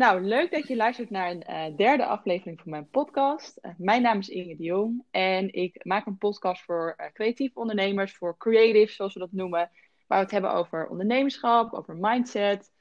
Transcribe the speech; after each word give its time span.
Nou, 0.00 0.20
leuk 0.20 0.50
dat 0.50 0.68
je 0.68 0.76
luistert 0.76 1.10
naar 1.10 1.30
een 1.30 1.44
uh, 1.50 1.76
derde 1.76 2.04
aflevering 2.04 2.60
van 2.60 2.70
mijn 2.70 2.88
podcast. 2.88 3.58
Uh, 3.62 3.70
mijn 3.78 4.02
naam 4.02 4.18
is 4.18 4.28
Inge 4.28 4.56
de 4.56 4.62
Jong 4.62 5.04
en 5.10 5.52
ik 5.54 5.84
maak 5.84 6.06
een 6.06 6.18
podcast 6.18 6.62
voor 6.62 6.94
uh, 6.96 7.06
creatieve 7.12 7.58
ondernemers, 7.58 8.16
voor 8.16 8.36
creatives 8.36 8.96
zoals 8.96 9.14
we 9.14 9.20
dat 9.20 9.32
noemen. 9.32 9.70
Waar 10.06 10.18
we 10.18 10.24
het 10.24 10.30
hebben 10.30 10.52
over 10.52 10.88
ondernemerschap, 10.88 11.72
over 11.72 11.96
mindset, 11.96 12.72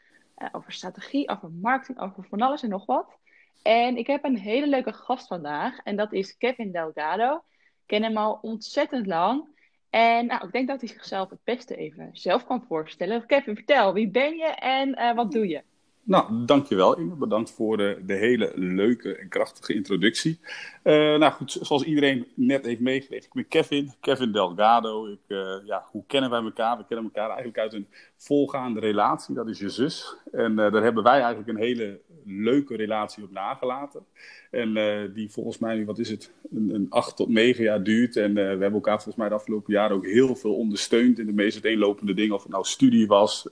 over 0.51 0.71
strategie, 0.71 1.29
over 1.29 1.51
marketing, 1.51 1.99
over 1.99 2.25
van 2.29 2.41
alles 2.41 2.63
en 2.63 2.69
nog 2.69 2.85
wat. 2.85 3.17
En 3.61 3.97
ik 3.97 4.07
heb 4.07 4.23
een 4.23 4.37
hele 4.37 4.67
leuke 4.67 4.93
gast 4.93 5.27
vandaag 5.27 5.79
en 5.79 5.95
dat 5.95 6.13
is 6.13 6.37
Kevin 6.37 6.71
Delgado. 6.71 7.35
Ik 7.35 7.41
ken 7.85 8.03
hem 8.03 8.17
al 8.17 8.39
ontzettend 8.41 9.07
lang. 9.07 9.45
En 9.89 10.25
nou, 10.25 10.45
ik 10.45 10.51
denk 10.51 10.67
dat 10.67 10.81
hij 10.81 10.89
zichzelf 10.89 11.29
het 11.29 11.43
beste 11.43 11.75
even 11.75 12.09
zelf 12.13 12.45
kan 12.45 12.65
voorstellen. 12.67 13.25
Kevin, 13.25 13.55
vertel, 13.55 13.93
wie 13.93 14.09
ben 14.09 14.37
je 14.37 14.45
en 14.45 15.15
wat 15.15 15.31
doe 15.31 15.47
je? 15.47 15.63
Nou, 16.03 16.45
dankjewel 16.45 16.97
Inge. 16.97 17.15
Bedankt 17.15 17.51
voor 17.51 17.77
de, 17.77 18.01
hele 18.05 18.51
leuke 18.55 19.15
en 19.15 19.29
krachtige 19.29 19.73
introductie. 19.73 20.39
Uh, 20.83 20.93
nou 20.93 21.31
goed, 21.31 21.57
zoals 21.61 21.83
iedereen 21.83 22.27
net 22.35 22.65
heeft 22.65 22.79
meegekregen, 22.79 23.25
ik 23.25 23.33
ben 23.33 23.47
Kevin, 23.47 23.93
Kevin 23.99 24.31
Delgado. 24.31 25.07
Ik, 25.07 25.19
uh, 25.27 25.55
ja, 25.65 25.85
hoe 25.91 26.03
kennen 26.07 26.29
wij 26.29 26.41
elkaar? 26.41 26.77
We 26.77 26.85
kennen 26.87 27.05
elkaar 27.05 27.27
eigenlijk 27.27 27.57
uit 27.57 27.73
een 27.73 27.87
volgaande 28.21 28.79
relatie, 28.79 29.35
dat 29.35 29.47
is 29.47 29.59
je 29.59 29.69
zus. 29.69 30.15
En 30.31 30.51
uh, 30.51 30.71
daar 30.71 30.83
hebben 30.83 31.03
wij 31.03 31.19
eigenlijk 31.19 31.49
een 31.49 31.63
hele 31.63 31.99
leuke 32.25 32.75
relatie 32.75 33.23
op 33.23 33.31
nagelaten. 33.31 34.05
En 34.51 34.73
die 35.13 35.29
volgens 35.31 35.57
mij 35.57 35.85
wat 35.85 35.99
is 35.99 36.09
het, 36.09 36.33
een, 36.51 36.73
een 36.73 36.85
acht 36.89 37.15
tot 37.15 37.29
negen 37.29 37.63
jaar 37.63 37.83
duurt. 37.83 38.15
En 38.15 38.33
we 38.33 38.39
hebben 38.39 38.73
elkaar 38.73 38.95
volgens 38.95 39.15
mij 39.15 39.29
de 39.29 39.35
afgelopen 39.35 39.73
jaren 39.73 39.95
ook 39.95 40.05
heel 40.05 40.35
veel 40.35 40.55
ondersteund 40.55 41.19
in 41.19 41.25
de 41.25 41.33
meest 41.33 41.53
uiteenlopende 41.53 42.13
dingen. 42.13 42.35
Of 42.35 42.43
het 42.43 42.51
nou 42.51 42.63
studie 42.63 43.07
was, 43.07 43.47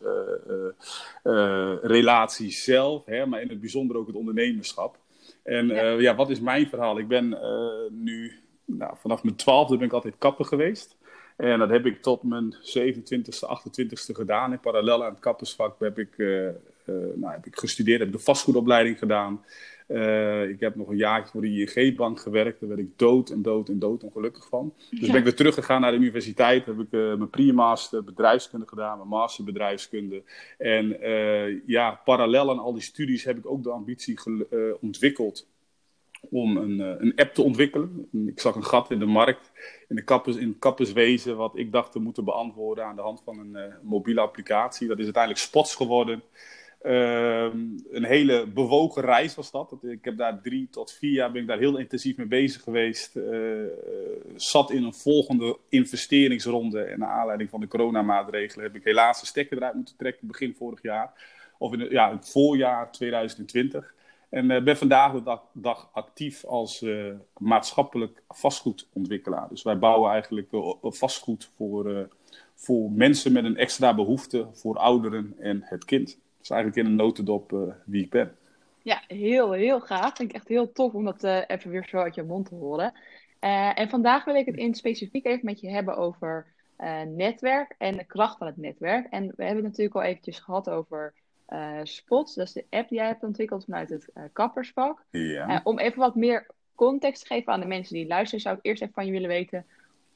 relatie 1.81 2.51
zelf, 2.51 3.05
hè, 3.05 3.25
maar 3.25 3.41
in 3.41 3.49
het 3.49 3.59
bijzonder 3.59 3.97
ook 3.97 4.07
het 4.07 4.15
ondernemerschap. 4.15 4.97
En 5.43 5.67
ja, 5.67 5.89
ja 5.89 6.15
wat 6.15 6.29
is 6.29 6.39
mijn 6.39 6.67
verhaal? 6.67 6.99
Ik 6.99 7.07
ben 7.07 7.37
nu, 7.91 8.31
nou, 8.65 8.95
vanaf 8.97 9.23
mijn 9.23 9.35
twaalfde 9.35 9.77
ben 9.77 9.87
ik 9.87 9.93
altijd 9.93 10.15
kapper 10.17 10.45
geweest. 10.45 10.96
En 11.37 11.59
dat 11.59 11.69
heb 11.69 11.85
ik 11.85 12.01
tot 12.01 12.23
mijn 12.23 12.55
27ste, 12.55 13.47
28ste 13.49 14.15
gedaan. 14.15 14.51
En 14.51 14.59
parallel 14.59 15.03
aan 15.03 15.11
het 15.11 15.19
kappersvak 15.19 15.79
heb 15.79 15.99
ik, 15.99 16.17
uh, 16.17 16.49
nou, 17.15 17.33
heb 17.33 17.45
ik 17.45 17.55
gestudeerd, 17.55 17.99
heb 17.99 18.07
ik 18.07 18.13
de 18.13 18.23
vastgoedopleiding 18.23 18.99
gedaan. 18.99 19.43
Uh, 19.87 20.49
ik 20.49 20.59
heb 20.59 20.75
nog 20.75 20.87
een 20.87 20.97
jaartje 20.97 21.31
voor 21.31 21.41
de 21.41 21.71
ING-bank 21.75 22.19
gewerkt. 22.19 22.59
Daar 22.59 22.69
werd 22.69 22.81
ik 22.81 22.97
dood 22.97 23.29
en 23.29 23.41
dood 23.41 23.69
en 23.69 23.79
dood 23.79 24.03
ongelukkig 24.03 24.47
van. 24.47 24.73
Dus 24.89 24.99
ja. 24.99 25.07
ben 25.07 25.15
ik 25.15 25.23
weer 25.23 25.35
teruggegaan 25.35 25.81
naar 25.81 25.91
de 25.91 25.97
universiteit. 25.97 26.65
Heb 26.65 26.79
ik 26.79 26.91
mijn 26.91 27.29
pre-master 27.29 28.03
bedrijfskunde 28.03 28.67
gedaan, 28.67 28.97
mijn 28.97 29.09
master 29.09 29.43
bedrijfskunde. 29.43 30.23
En 30.57 30.97
ja, 31.65 32.01
parallel 32.05 32.49
aan 32.49 32.59
al 32.59 32.73
die 32.73 32.81
studies 32.81 33.23
heb 33.23 33.37
ik 33.37 33.49
ook 33.49 33.63
de 33.63 33.69
ambitie 33.69 34.19
ontwikkeld 34.79 35.47
om 36.29 36.57
een, 36.57 36.79
een, 36.79 37.15
app 37.15 37.33
te 37.33 37.41
ontwikkelen. 37.41 38.07
Ik 38.27 38.39
zag 38.39 38.55
een 38.55 38.65
gat 38.65 38.91
in 38.91 38.99
de 38.99 39.05
markt, 39.05 39.51
in, 39.87 39.95
de 39.95 40.03
kappers, 40.03 40.35
in 40.35 40.47
het 40.47 40.59
kapperswezen, 40.59 41.37
wat 41.37 41.57
ik 41.57 41.71
dacht 41.71 41.91
te 41.91 41.99
moeten 41.99 42.23
beantwoorden 42.23 42.85
aan 42.85 42.95
de 42.95 43.01
hand 43.01 43.21
van 43.25 43.39
een 43.39 43.73
mobiele 43.81 44.21
applicatie. 44.21 44.87
Dat 44.87 44.97
is 44.97 45.03
uiteindelijk 45.03 45.43
Spots 45.43 45.75
geworden. 45.75 46.23
Uh, 46.83 47.47
een 47.91 48.03
hele 48.03 48.47
bewogen 48.47 49.01
reis 49.01 49.35
was 49.35 49.51
dat. 49.51 49.77
Ik 49.81 50.05
heb 50.05 50.17
daar 50.17 50.41
drie 50.41 50.67
tot 50.71 50.91
vier 50.91 51.11
jaar 51.11 51.31
ben 51.31 51.41
ik 51.41 51.47
daar 51.47 51.57
heel 51.57 51.77
intensief 51.77 52.17
mee 52.17 52.27
bezig 52.27 52.61
geweest. 52.61 53.15
Uh, 53.15 53.61
zat 54.35 54.71
in 54.71 54.83
een 54.83 54.93
volgende 54.93 55.57
investeringsronde. 55.69 56.81
En 56.81 56.99
naar 56.99 57.09
aanleiding 57.09 57.49
van 57.49 57.59
de 57.59 57.67
coronamaatregelen 57.67 58.65
heb 58.65 58.75
ik 58.75 58.83
helaas 58.83 59.19
de 59.19 59.25
stekker 59.25 59.57
eruit 59.57 59.73
moeten 59.73 59.97
trekken 59.97 60.27
begin 60.27 60.55
vorig 60.55 60.81
jaar. 60.81 61.11
Of 61.57 61.73
in 61.73 61.89
ja, 61.89 62.11
het 62.11 62.29
voorjaar 62.29 62.91
2020. 62.91 63.95
En 64.29 64.49
uh, 64.49 64.63
ben 64.63 64.77
vandaag 64.77 65.11
de 65.13 65.39
dag, 65.53 65.89
actief 65.93 66.45
als 66.45 66.81
uh, 66.81 67.13
maatschappelijk 67.37 68.23
vastgoedontwikkelaar. 68.27 69.49
Dus 69.49 69.63
wij 69.63 69.79
bouwen 69.79 70.11
eigenlijk 70.11 70.51
uh, 70.51 70.73
vastgoed 70.81 71.51
voor, 71.55 72.09
voor 72.53 72.91
mensen 72.91 73.31
met 73.31 73.43
een 73.43 73.57
extra 73.57 73.95
behoefte, 73.95 74.47
voor 74.53 74.77
ouderen 74.77 75.35
en 75.39 75.61
het 75.63 75.85
kind 75.85 76.19
is 76.41 76.49
eigenlijk 76.49 76.81
in 76.81 76.91
een 76.91 76.97
notendop 76.97 77.75
wie 77.85 78.03
ik 78.03 78.09
ben. 78.09 78.35
Ja, 78.81 79.01
heel, 79.07 79.51
heel 79.51 79.79
gaaf. 79.79 80.15
Vind 80.15 80.29
ik 80.29 80.35
echt 80.35 80.47
heel 80.47 80.71
tof 80.71 80.93
om 80.93 81.05
dat 81.05 81.23
even 81.23 81.71
weer 81.71 81.87
zo 81.89 81.97
uit 81.97 82.15
je 82.15 82.23
mond 82.23 82.45
te 82.45 82.55
horen. 82.55 82.93
En 83.39 83.89
vandaag 83.89 84.25
wil 84.25 84.35
ik 84.35 84.45
het 84.45 84.55
in 84.55 84.75
specifiek 84.75 85.25
even 85.25 85.45
met 85.45 85.59
je 85.59 85.69
hebben 85.69 85.97
over 85.97 86.45
netwerk 87.15 87.75
en 87.77 87.97
de 87.97 88.03
kracht 88.03 88.37
van 88.37 88.47
het 88.47 88.57
netwerk. 88.57 89.07
En 89.09 89.27
we 89.35 89.43
hebben 89.43 89.63
het 89.63 89.71
natuurlijk 89.71 89.95
al 89.95 90.01
eventjes 90.01 90.39
gehad 90.39 90.69
over 90.69 91.13
Spots. 91.83 92.35
Dat 92.35 92.47
is 92.47 92.53
de 92.53 92.65
app 92.69 92.89
die 92.89 92.97
jij 92.97 93.07
hebt 93.07 93.23
ontwikkeld 93.23 93.63
vanuit 93.63 93.89
het 93.89 94.11
kappersvak. 94.33 95.05
Ja. 95.11 95.61
om 95.63 95.79
even 95.79 95.99
wat 95.99 96.15
meer 96.15 96.47
context 96.75 97.21
te 97.21 97.33
geven 97.33 97.53
aan 97.53 97.59
de 97.59 97.65
mensen 97.65 97.95
die 97.95 98.07
luisteren, 98.07 98.41
zou 98.41 98.57
ik 98.57 98.65
eerst 98.65 98.81
even 98.81 98.93
van 98.93 99.05
je 99.05 99.11
willen 99.11 99.27
weten 99.27 99.65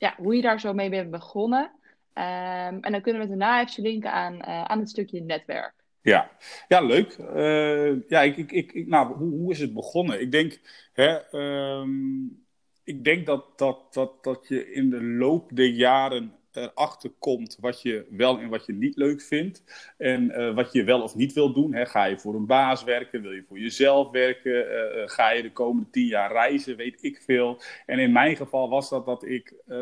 ja, 0.02 0.16
hoe 0.18 0.36
je 0.36 0.42
daar 0.42 0.59
zo 0.59 0.74
mee 0.74 0.90
bent 0.90 1.12
begonnen. 1.12 1.72
Um, 2.14 2.84
en 2.84 2.92
dan 2.92 3.02
kunnen 3.02 3.22
we 3.22 3.28
het 3.28 3.40
daarna 3.40 3.62
even 3.62 3.84
linken 3.84 4.12
aan, 4.12 4.44
aan 4.44 4.80
het 4.80 4.90
stukje 4.90 5.22
netwerk. 5.22 5.74
Ja, 6.02 6.31
ja 6.68 6.81
leuk. 6.81 7.18
Uh, 7.18 8.09
ja, 8.09 8.22
ik, 8.22 8.38
ik, 8.52 8.72
ik, 8.72 8.88
nou, 8.88 9.13
hoe, 9.13 9.30
hoe 9.30 9.52
is 9.52 9.59
het 9.59 9.74
begonnen? 9.74 10.22
Ik 10.22 10.31
denk, 10.31 10.59
hè, 10.94 11.36
um, 11.80 12.46
ik 12.84 13.03
denk 13.03 13.25
dat, 13.25 13.58
dat, 13.58 13.94
dat, 13.94 14.24
dat 14.24 14.48
je 14.48 14.72
in 14.72 14.90
de 14.90 15.03
loop 15.03 15.56
der 15.56 15.69
jaren 15.69 16.36
erachter 16.51 17.12
komt 17.19 17.57
wat 17.59 17.81
je 17.81 18.06
wel 18.09 18.39
en 18.39 18.50
wat 18.50 18.66
je 18.66 18.73
niet 18.73 18.95
leuk 18.95 19.22
vindt. 19.22 19.63
En 19.97 20.23
uh, 20.23 20.53
wat 20.56 20.73
je 20.73 20.84
wel 20.84 21.01
of 21.01 21.16
niet 21.16 21.34
wil 21.34 21.53
doen. 21.53 21.73
Hè. 21.73 21.85
Ga 21.85 22.03
je 22.03 22.19
voor 22.19 22.35
een 22.35 22.45
baas 22.45 22.84
werken? 22.84 23.22
Wil 23.22 23.31
je 23.31 23.44
voor 23.47 23.59
jezelf 23.59 24.12
werken? 24.12 24.51
Uh, 24.51 25.03
ga 25.06 25.29
je 25.29 25.41
de 25.41 25.51
komende 25.51 25.89
tien 25.89 26.06
jaar 26.06 26.31
reizen? 26.31 26.75
Weet 26.75 27.03
ik 27.03 27.22
veel. 27.25 27.62
En 27.85 28.00
in 28.00 28.12
mijn 28.12 28.35
geval 28.35 28.69
was 28.69 28.89
dat 28.89 29.06
dat 29.06 29.25
ik 29.25 29.53
uh, 29.67 29.78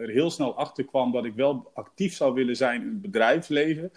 er 0.00 0.08
heel 0.08 0.30
snel 0.30 0.56
achter 0.56 0.84
kwam 0.84 1.12
dat 1.12 1.24
ik 1.24 1.34
wel 1.34 1.70
actief 1.74 2.14
zou 2.14 2.34
willen 2.34 2.56
zijn 2.56 2.82
in 2.82 2.88
het 2.88 3.02
bedrijfsleven. 3.02 3.92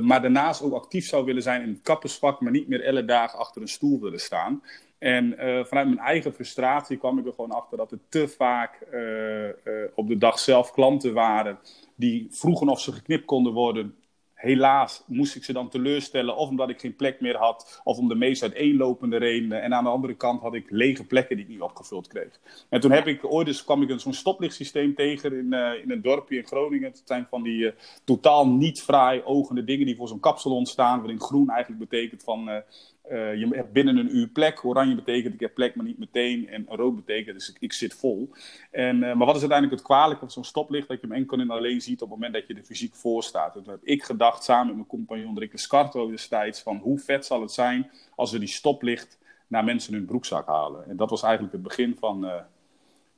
maar 0.00 0.22
daarnaast 0.22 0.62
ook 0.62 0.72
actief 0.72 1.06
zou 1.06 1.24
willen 1.24 1.42
zijn 1.42 1.62
in 1.62 1.68
het 1.68 1.82
kappersvak, 1.82 2.40
maar 2.40 2.52
niet 2.52 2.68
meer 2.68 2.84
elke 2.84 3.04
dag 3.04 3.36
achter 3.36 3.62
een 3.62 3.68
stoel 3.68 4.00
willen 4.00 4.20
staan. 4.20 4.62
En 5.02 5.26
uh, 5.26 5.64
vanuit 5.64 5.86
mijn 5.86 5.98
eigen 5.98 6.32
frustratie 6.32 6.96
kwam 6.96 7.18
ik 7.18 7.26
er 7.26 7.32
gewoon 7.32 7.50
achter 7.50 7.76
dat 7.76 7.92
er 7.92 7.98
te 8.08 8.28
vaak 8.28 8.78
uh, 8.92 9.46
uh, 9.46 9.52
op 9.94 10.08
de 10.08 10.18
dag 10.18 10.38
zelf 10.38 10.72
klanten 10.72 11.14
waren 11.14 11.58
die 11.94 12.26
vroegen 12.30 12.68
of 12.68 12.80
ze 12.80 12.92
geknipt 12.92 13.24
konden 13.24 13.52
worden. 13.52 13.94
Helaas 14.34 15.02
moest 15.06 15.36
ik 15.36 15.44
ze 15.44 15.52
dan 15.52 15.68
teleurstellen, 15.68 16.36
of 16.36 16.48
omdat 16.48 16.70
ik 16.70 16.80
geen 16.80 16.96
plek 16.96 17.20
meer 17.20 17.36
had, 17.36 17.80
of 17.84 17.98
om 17.98 18.08
de 18.08 18.14
meest 18.14 18.42
uiteenlopende 18.42 19.16
redenen. 19.16 19.62
En 19.62 19.74
aan 19.74 19.84
de 19.84 19.90
andere 19.90 20.14
kant 20.14 20.40
had 20.40 20.54
ik 20.54 20.70
lege 20.70 21.06
plekken 21.06 21.36
die 21.36 21.44
ik 21.44 21.50
niet 21.50 21.60
opgevuld 21.60 22.08
kreeg. 22.08 22.40
En 22.68 22.80
toen 22.80 22.90
heb 22.90 23.06
ik 23.06 23.32
ooit 23.32 23.46
eens, 23.46 23.64
kwam 23.64 23.82
ik 23.82 24.00
zo'n 24.00 24.12
stoplichtsysteem 24.12 24.94
tegen 24.94 25.32
in, 25.32 25.52
in 25.82 25.90
een 25.90 26.02
dorpje 26.02 26.36
in 26.36 26.46
Groningen. 26.46 26.90
Het 26.90 27.02
zijn 27.04 27.26
van 27.30 27.42
die 27.42 27.72
totaal 28.04 28.48
niet 28.48 28.82
fraai 28.82 29.22
ogende 29.24 29.64
dingen 29.64 29.86
die 29.86 29.96
voor 29.96 30.08
zo'n 30.08 30.20
kapsalon 30.20 30.66
staan, 30.66 30.98
waarin 30.98 31.20
groen 31.20 31.48
eigenlijk 31.50 31.90
betekent 31.90 32.22
van 32.22 32.62
uh, 33.10 33.34
je 33.34 33.48
hebt 33.48 33.72
binnen 33.72 33.96
een 33.96 34.16
uur 34.16 34.28
plek. 34.28 34.64
Oranje 34.64 34.94
betekent 34.94 35.34
ik 35.34 35.40
heb 35.40 35.54
plek, 35.54 35.74
maar 35.74 35.84
niet 35.84 35.98
meteen. 35.98 36.48
En 36.48 36.66
rood 36.68 36.96
betekent 36.96 37.36
dus 37.36 37.56
ik, 37.58 37.72
zit 37.72 37.94
vol. 37.94 38.30
En, 38.70 38.96
uh, 38.96 39.00
maar 39.00 39.26
wat 39.26 39.34
is 39.34 39.40
uiteindelijk 39.40 39.78
het 39.78 39.88
kwalijke 39.88 40.18
van 40.18 40.30
zo'n 40.30 40.44
stoplicht? 40.44 40.88
Dat 40.88 41.00
je 41.00 41.06
hem 41.06 41.16
enkel 41.16 41.38
en 41.38 41.50
alleen 41.50 41.80
ziet 41.80 42.02
op 42.02 42.10
het 42.10 42.18
moment 42.18 42.34
dat 42.34 42.46
je 42.46 42.54
er 42.54 42.62
fysiek 42.62 42.94
voor 42.94 43.22
staat. 43.22 43.56
En 43.56 43.62
heb 43.66 43.82
ik 43.82 44.02
gedacht, 44.02 44.44
samen 44.44 44.66
met 44.66 44.74
mijn 44.74 44.86
compagnon 44.86 45.38
Rikke 45.38 45.58
Scarto 45.58 46.10
destijds, 46.10 46.62
van 46.62 46.76
hoe 46.76 46.98
vet 46.98 47.26
zal 47.26 47.40
het 47.40 47.52
zijn 47.52 47.90
als 48.14 48.32
we 48.32 48.38
die 48.38 48.48
stoplicht 48.48 49.18
naar 49.46 49.64
mensen 49.64 49.94
hun 49.94 50.04
broekzak 50.04 50.46
halen. 50.46 50.88
En 50.88 50.96
dat 50.96 51.10
was 51.10 51.22
eigenlijk 51.22 51.52
het 51.52 51.62
begin 51.62 51.96
van, 51.98 52.24
uh, 52.24 52.34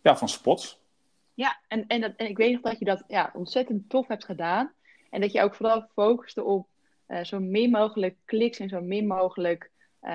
ja, 0.03 0.17
van 0.17 0.29
spots. 0.29 0.83
Ja, 1.35 1.59
en, 1.69 1.87
en, 1.87 2.01
dat, 2.01 2.13
en 2.17 2.29
ik 2.29 2.37
weet 2.37 2.53
nog 2.53 2.61
dat 2.61 2.79
je 2.79 2.85
dat 2.85 3.05
ja, 3.09 3.31
ontzettend 3.35 3.89
tof 3.89 4.09
hebt 4.09 4.25
gedaan. 4.25 4.73
En 5.11 5.21
dat 5.21 5.33
je 5.33 5.43
ook 5.43 5.55
vooral 5.55 5.87
focuste 5.95 6.45
op 6.45 6.67
zo 7.23 7.41
min 7.41 7.71
mogelijk 7.71 8.17
kliks 8.25 8.59
en 8.59 8.69
zo 8.69 8.81
min 8.81 9.07
mogelijk 9.07 9.71
uh, 10.05 10.11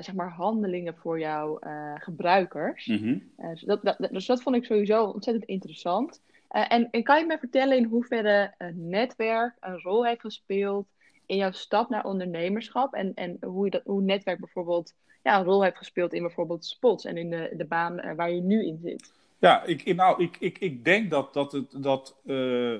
zeg 0.00 0.14
maar 0.14 0.30
handelingen 0.30 0.96
voor 0.96 1.18
jouw 1.18 1.58
uh, 1.66 1.92
gebruikers. 1.94 2.86
Mm 2.86 2.96
-hmm. 2.96 3.22
uh, 3.38 3.50
dus, 3.50 3.60
dat, 3.60 3.82
dat, 3.82 3.96
dus, 4.10 4.26
dat, 4.26 4.42
vond 4.42 4.56
ik 4.56 4.64
sowieso 4.64 5.04
ontzettend 5.04 5.44
interessant. 5.44 6.20
En, 6.48 6.90
en, 6.90 7.02
kan 7.02 7.18
je 7.18 7.26
me 7.26 7.38
vertellen 7.38 7.76
in 7.76 7.84
hoeverre 7.84 8.54
het 8.58 8.76
netwerk 8.76 9.54
een 9.60 9.80
rol 9.80 10.06
heeft 10.06 10.20
gespeeld 10.20 10.86
in 11.26 11.36
jouw 11.36 11.52
stap 11.52 11.88
naar 11.88 12.04
ondernemerschap? 12.04 12.94
En, 12.94 13.12
en 13.14 13.36
hoe, 13.40 13.64
je 13.64 13.70
dat, 13.70 13.82
hoe 13.84 14.02
netwerk 14.02 14.38
bijvoorbeeld 14.38 14.94
ja, 15.22 15.38
een 15.38 15.44
rol 15.44 15.62
heeft 15.62 15.76
gespeeld 15.76 16.12
in 16.12 16.22
bijvoorbeeld 16.22 16.64
spots 16.64 17.04
en 17.04 17.16
in 17.16 17.30
de, 17.30 17.52
de 17.56 17.64
baan 17.64 18.16
waar 18.16 18.30
je 18.30 18.40
nu 18.40 18.66
in 18.66 18.78
zit? 18.82 19.12
Ja, 19.38 19.64
ik, 19.64 19.94
nou, 19.94 20.22
ik, 20.22 20.36
ik, 20.40 20.58
ik 20.58 20.84
denk 20.84 21.10
dat, 21.10 21.34
dat, 21.34 21.52
het, 21.52 21.82
dat 21.82 22.16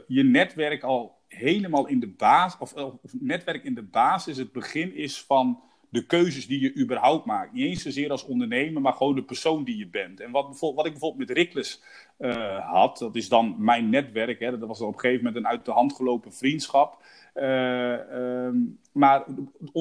je 0.06 0.22
netwerk 0.24 0.82
al 0.82 1.16
helemaal 1.28 1.86
in 1.86 2.00
de 2.00 2.08
basis, 2.08 2.60
of, 2.60 2.74
of 2.74 3.12
netwerk 3.12 3.64
in 3.64 3.74
de 3.74 3.82
basis 3.82 4.36
het 4.36 4.52
begin 4.52 4.94
is 4.94 5.22
van 5.22 5.62
de 5.94 6.06
keuzes 6.06 6.46
die 6.46 6.60
je 6.60 6.76
überhaupt 6.76 7.24
maakt. 7.24 7.52
Niet 7.52 7.64
eens 7.64 7.82
zozeer 7.82 8.10
als 8.10 8.24
ondernemer, 8.24 8.82
maar 8.82 8.92
gewoon 8.92 9.14
de 9.14 9.22
persoon 9.22 9.64
die 9.64 9.76
je 9.76 9.88
bent. 9.88 10.20
En 10.20 10.30
wat, 10.30 10.58
wat 10.60 10.86
ik 10.86 10.92
bijvoorbeeld 10.92 11.28
met 11.28 11.36
Rikles 11.36 11.82
uh, 12.18 12.72
had, 12.72 12.98
dat 12.98 13.16
is 13.16 13.28
dan 13.28 13.54
mijn 13.58 13.88
netwerk. 13.88 14.40
Hè, 14.40 14.58
dat 14.58 14.68
was 14.68 14.80
op 14.80 14.94
een 14.94 15.00
gegeven 15.00 15.24
moment 15.24 15.44
een 15.44 15.50
uit 15.50 15.64
de 15.64 15.70
hand 15.70 15.92
gelopen 15.92 16.32
vriendschap. 16.32 17.02
Ehm, 17.34 18.56
maar 18.92 19.24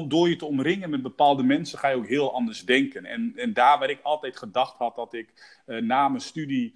door 0.07 0.29
je 0.29 0.35
te 0.35 0.45
omringen 0.45 0.89
met 0.89 1.01
bepaalde 1.01 1.43
mensen 1.43 1.79
ga 1.79 1.87
je 1.87 1.95
ook 1.95 2.07
heel 2.07 2.33
anders 2.33 2.65
denken. 2.65 3.05
En, 3.05 3.33
en 3.35 3.53
daar 3.53 3.79
waar 3.79 3.89
ik 3.89 3.99
altijd 4.01 4.37
gedacht 4.37 4.77
had 4.77 4.95
dat 4.95 5.13
ik 5.13 5.33
na 5.65 6.07
mijn 6.07 6.21
studie 6.21 6.73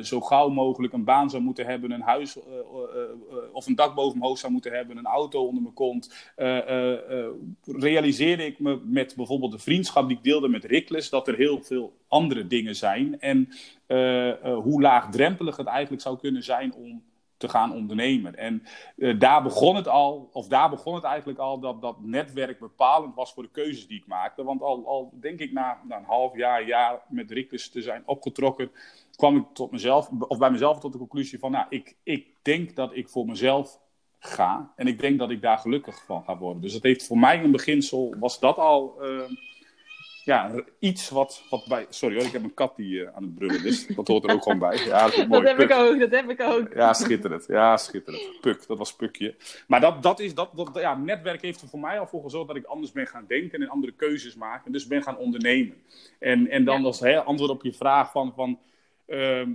zo 0.00 0.20
gauw 0.20 0.48
mogelijk 0.48 0.92
een 0.92 1.04
baan 1.04 1.30
zou 1.30 1.42
moeten 1.42 1.66
hebben, 1.66 1.90
een 1.90 2.00
huis 2.00 2.38
of 3.52 3.66
een 3.66 3.74
dak 3.74 3.94
boven 3.94 4.18
mijn 4.18 4.28
hoofd 4.28 4.40
zou 4.40 4.52
moeten 4.52 4.72
hebben, 4.72 4.96
een 4.96 5.06
auto 5.06 5.46
onder 5.46 5.62
mijn 5.62 5.74
kont, 5.74 6.32
realiseerde 7.64 8.46
ik 8.46 8.58
me 8.58 8.80
met 8.84 9.16
bijvoorbeeld 9.16 9.52
de 9.52 9.58
vriendschap 9.58 10.08
die 10.08 10.16
ik 10.16 10.24
deelde 10.24 10.48
met 10.48 10.64
Rikles 10.64 11.10
dat 11.10 11.28
er 11.28 11.36
heel 11.36 11.62
veel 11.62 11.96
andere 12.08 12.46
dingen 12.46 12.76
zijn. 12.76 13.20
En 13.20 13.48
hoe 14.42 14.80
laagdrempelig 14.80 15.56
het 15.56 15.66
eigenlijk 15.66 16.02
zou 16.02 16.18
kunnen 16.18 16.42
zijn 16.42 16.74
om 16.74 17.02
te 17.42 17.48
gaan 17.48 17.72
ondernemen. 17.72 18.36
En 18.36 18.62
uh, 18.96 19.18
daar 19.18 19.42
begon 19.42 19.76
het 19.76 19.88
al, 19.88 20.28
of 20.32 20.46
daar 20.46 20.70
begon 20.70 20.94
het 20.94 21.04
eigenlijk 21.04 21.38
al, 21.38 21.58
dat 21.58 21.80
dat 21.80 22.00
netwerk 22.00 22.58
bepalend 22.58 23.14
was 23.14 23.32
voor 23.32 23.42
de 23.42 23.48
keuzes 23.48 23.86
die 23.86 23.98
ik 23.98 24.06
maakte. 24.06 24.44
Want 24.44 24.62
al, 24.62 24.86
al 24.86 25.12
denk 25.20 25.38
ik 25.38 25.52
na, 25.52 25.80
na 25.88 25.96
een 25.96 26.04
half 26.04 26.36
jaar, 26.36 26.66
jaar 26.66 27.02
met 27.08 27.30
Rikus 27.30 27.70
te 27.70 27.82
zijn 27.82 28.02
opgetrokken, 28.06 28.70
kwam 29.16 29.36
ik 29.36 29.44
tot 29.52 29.70
mezelf, 29.70 30.10
of 30.28 30.38
bij 30.38 30.50
mezelf 30.50 30.80
tot 30.80 30.92
de 30.92 30.98
conclusie 30.98 31.38
van, 31.38 31.50
nou, 31.50 31.66
ik, 31.68 31.96
ik 32.02 32.26
denk 32.42 32.76
dat 32.76 32.96
ik 32.96 33.08
voor 33.08 33.26
mezelf 33.26 33.80
ga. 34.18 34.72
En 34.76 34.86
ik 34.86 35.00
denk 35.00 35.18
dat 35.18 35.30
ik 35.30 35.42
daar 35.42 35.58
gelukkig 35.58 36.04
van 36.04 36.24
ga 36.24 36.38
worden. 36.38 36.62
Dus 36.62 36.72
dat 36.72 36.82
heeft 36.82 37.06
voor 37.06 37.18
mij 37.18 37.44
een 37.44 37.50
beginsel, 37.50 38.14
was 38.18 38.40
dat 38.40 38.56
al. 38.56 38.96
Uh, 39.00 39.22
ja, 40.24 40.64
iets 40.78 41.10
wat, 41.10 41.44
wat 41.50 41.66
bij. 41.68 41.86
Sorry 41.88 42.16
hoor, 42.16 42.24
ik 42.24 42.32
heb 42.32 42.42
een 42.42 42.54
kat 42.54 42.76
die 42.76 42.94
uh, 42.94 43.08
aan 43.14 43.22
het 43.22 43.34
brullen 43.34 43.64
is. 43.64 43.86
Dat 43.86 44.08
hoort 44.08 44.24
er 44.24 44.34
ook 44.34 44.42
gewoon 44.42 44.58
bij. 44.58 44.76
Ja, 44.84 45.08
dat, 45.08 45.16
mooi. 45.16 45.42
dat 45.42 45.56
heb 45.56 45.70
ik 45.70 45.76
ook, 45.76 45.98
dat 45.98 46.10
heb 46.10 46.30
ik 46.30 46.40
ook. 46.40 46.74
Ja, 46.74 46.92
schitterend. 46.92 47.46
Ja, 47.46 47.76
schitterend. 47.76 48.40
Puk, 48.40 48.66
dat 48.66 48.78
was 48.78 48.96
Pukje. 48.96 49.34
Maar 49.66 49.80
dat, 49.80 50.02
dat 50.02 50.20
is, 50.20 50.34
dat, 50.34 50.50
dat, 50.54 50.70
ja, 50.74 50.96
netwerk 50.96 51.42
heeft 51.42 51.60
er 51.60 51.68
voor 51.68 51.80
mij 51.80 51.98
al 51.98 52.06
voor 52.06 52.22
gezorgd 52.22 52.46
dat 52.46 52.56
ik 52.56 52.64
anders 52.64 52.92
ben 52.92 53.06
gaan 53.06 53.24
denken 53.28 53.62
en 53.62 53.68
andere 53.68 53.92
keuzes 53.92 54.34
maken. 54.34 54.66
En 54.66 54.72
dus 54.72 54.86
ben 54.86 55.02
gaan 55.02 55.16
ondernemen. 55.16 55.76
En, 56.18 56.48
en 56.48 56.64
dan 56.64 56.84
als 56.84 57.00
hè, 57.00 57.22
antwoord 57.22 57.50
op 57.50 57.62
je 57.62 57.72
vraag 57.72 58.10
van. 58.10 58.32
van 58.34 58.58
uh, 59.06 59.46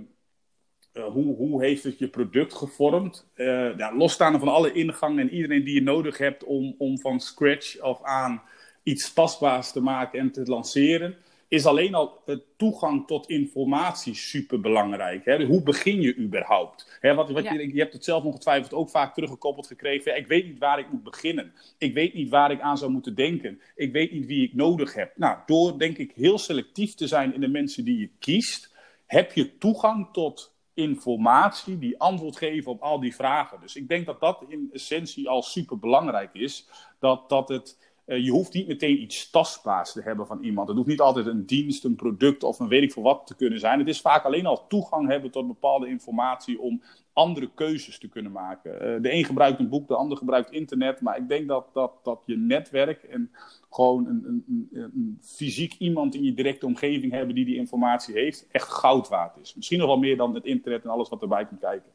hoe, 1.06 1.36
hoe 1.36 1.64
heeft 1.64 1.84
het 1.84 1.98
je 1.98 2.08
product 2.08 2.54
gevormd? 2.54 3.30
Uh, 3.36 3.76
ja, 3.76 3.96
losstaande 3.96 4.38
van 4.38 4.48
alle 4.48 4.72
ingangen 4.72 5.18
en 5.18 5.34
iedereen 5.34 5.64
die 5.64 5.74
je 5.74 5.82
nodig 5.82 6.18
hebt 6.18 6.44
om, 6.44 6.74
om 6.78 6.98
van 6.98 7.20
scratch 7.20 7.78
af 7.78 8.02
aan 8.02 8.42
iets 8.88 9.12
tastbaars 9.12 9.72
te 9.72 9.80
maken 9.80 10.18
en 10.18 10.32
te 10.32 10.42
lanceren, 10.44 11.16
is 11.48 11.66
alleen 11.66 11.94
al 11.94 12.22
het 12.24 12.42
toegang 12.56 13.06
tot 13.06 13.28
informatie 13.28 14.14
super 14.14 14.60
belangrijk. 14.60 15.24
Hè? 15.24 15.44
Hoe 15.44 15.62
begin 15.62 16.00
je 16.00 16.16
überhaupt? 16.16 16.98
Hè, 17.00 17.14
wat, 17.14 17.30
wat 17.30 17.44
je, 17.44 17.74
je 17.74 17.80
hebt 17.80 17.92
het 17.92 18.04
zelf 18.04 18.24
ongetwijfeld 18.24 18.72
ook 18.72 18.90
vaak 18.90 19.14
teruggekoppeld 19.14 19.66
gekregen. 19.66 20.16
Ik 20.16 20.26
weet 20.26 20.46
niet 20.46 20.58
waar 20.58 20.78
ik 20.78 20.92
moet 20.92 21.02
beginnen. 21.02 21.52
Ik 21.78 21.94
weet 21.94 22.14
niet 22.14 22.28
waar 22.28 22.50
ik 22.50 22.60
aan 22.60 22.78
zou 22.78 22.90
moeten 22.90 23.14
denken. 23.14 23.60
Ik 23.74 23.92
weet 23.92 24.12
niet 24.12 24.26
wie 24.26 24.42
ik 24.42 24.54
nodig 24.54 24.94
heb. 24.94 25.12
Nou, 25.16 25.38
door 25.46 25.78
denk 25.78 25.98
ik 25.98 26.12
heel 26.14 26.38
selectief 26.38 26.94
te 26.94 27.06
zijn 27.06 27.34
in 27.34 27.40
de 27.40 27.48
mensen 27.48 27.84
die 27.84 27.98
je 27.98 28.10
kiest, 28.18 28.74
heb 29.06 29.32
je 29.32 29.58
toegang 29.58 30.08
tot 30.12 30.56
informatie 30.74 31.78
die 31.78 31.98
antwoord 31.98 32.36
geven 32.36 32.72
op 32.72 32.80
al 32.80 33.00
die 33.00 33.14
vragen. 33.14 33.60
Dus 33.60 33.76
ik 33.76 33.88
denk 33.88 34.06
dat 34.06 34.20
dat 34.20 34.44
in 34.48 34.70
essentie 34.72 35.28
al 35.28 35.42
super 35.42 35.78
belangrijk 35.78 36.30
is. 36.32 36.68
Dat, 36.98 37.28
dat 37.28 37.48
het 37.48 37.87
uh, 38.08 38.24
je 38.24 38.30
hoeft 38.30 38.52
niet 38.52 38.66
meteen 38.66 39.02
iets 39.02 39.30
tastbaars 39.30 39.92
te 39.92 40.02
hebben 40.02 40.26
van 40.26 40.42
iemand. 40.42 40.68
Het 40.68 40.76
hoeft 40.76 40.88
niet 40.88 41.00
altijd 41.00 41.26
een 41.26 41.46
dienst, 41.46 41.84
een 41.84 41.96
product 41.96 42.42
of 42.42 42.58
een 42.58 42.68
weet 42.68 42.82
ik 42.82 42.92
veel 42.92 43.02
wat 43.02 43.26
te 43.26 43.36
kunnen 43.36 43.58
zijn. 43.58 43.78
Het 43.78 43.88
is 43.88 44.00
vaak 44.00 44.24
alleen 44.24 44.46
al 44.46 44.66
toegang 44.66 45.08
hebben 45.08 45.30
tot 45.30 45.46
bepaalde 45.46 45.88
informatie 45.88 46.60
om 46.60 46.82
andere 47.12 47.50
keuzes 47.54 47.98
te 47.98 48.08
kunnen 48.08 48.32
maken. 48.32 48.72
Uh, 48.74 49.02
de 49.02 49.12
een 49.12 49.24
gebruikt 49.24 49.58
een 49.58 49.68
boek, 49.68 49.88
de 49.88 49.94
ander 49.94 50.18
gebruikt 50.18 50.50
internet. 50.50 51.00
Maar 51.00 51.16
ik 51.16 51.28
denk 51.28 51.48
dat, 51.48 51.66
dat, 51.72 51.92
dat 52.02 52.22
je 52.24 52.36
netwerk 52.36 53.02
en 53.02 53.30
gewoon 53.70 54.06
een, 54.06 54.44
een, 54.48 54.68
een, 54.72 55.18
fysiek 55.22 55.74
iemand 55.78 56.14
in 56.14 56.24
je 56.24 56.34
directe 56.34 56.66
omgeving 56.66 57.12
hebben 57.12 57.34
die 57.34 57.44
die 57.44 57.56
informatie 57.56 58.14
heeft, 58.14 58.46
echt 58.50 58.68
goud 58.68 59.08
waard 59.08 59.36
is. 59.36 59.54
Misschien 59.54 59.78
nog 59.78 59.86
wel 59.86 59.98
meer 59.98 60.16
dan 60.16 60.34
het 60.34 60.44
internet 60.44 60.84
en 60.84 60.90
alles 60.90 61.08
wat 61.08 61.22
erbij 61.22 61.46
komt 61.46 61.60
kijken. 61.60 61.90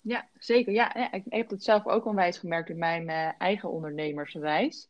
Ja, 0.00 0.26
zeker. 0.38 0.72
Ja, 0.72 1.12
ik 1.12 1.24
heb 1.28 1.50
het 1.50 1.64
zelf 1.64 1.86
ook 1.86 2.06
onwijs 2.06 2.38
gemerkt 2.38 2.68
in 2.68 2.78
mijn 2.78 3.02
uh, 3.02 3.28
eigen 3.38 3.70
ondernemersreis. 3.70 4.88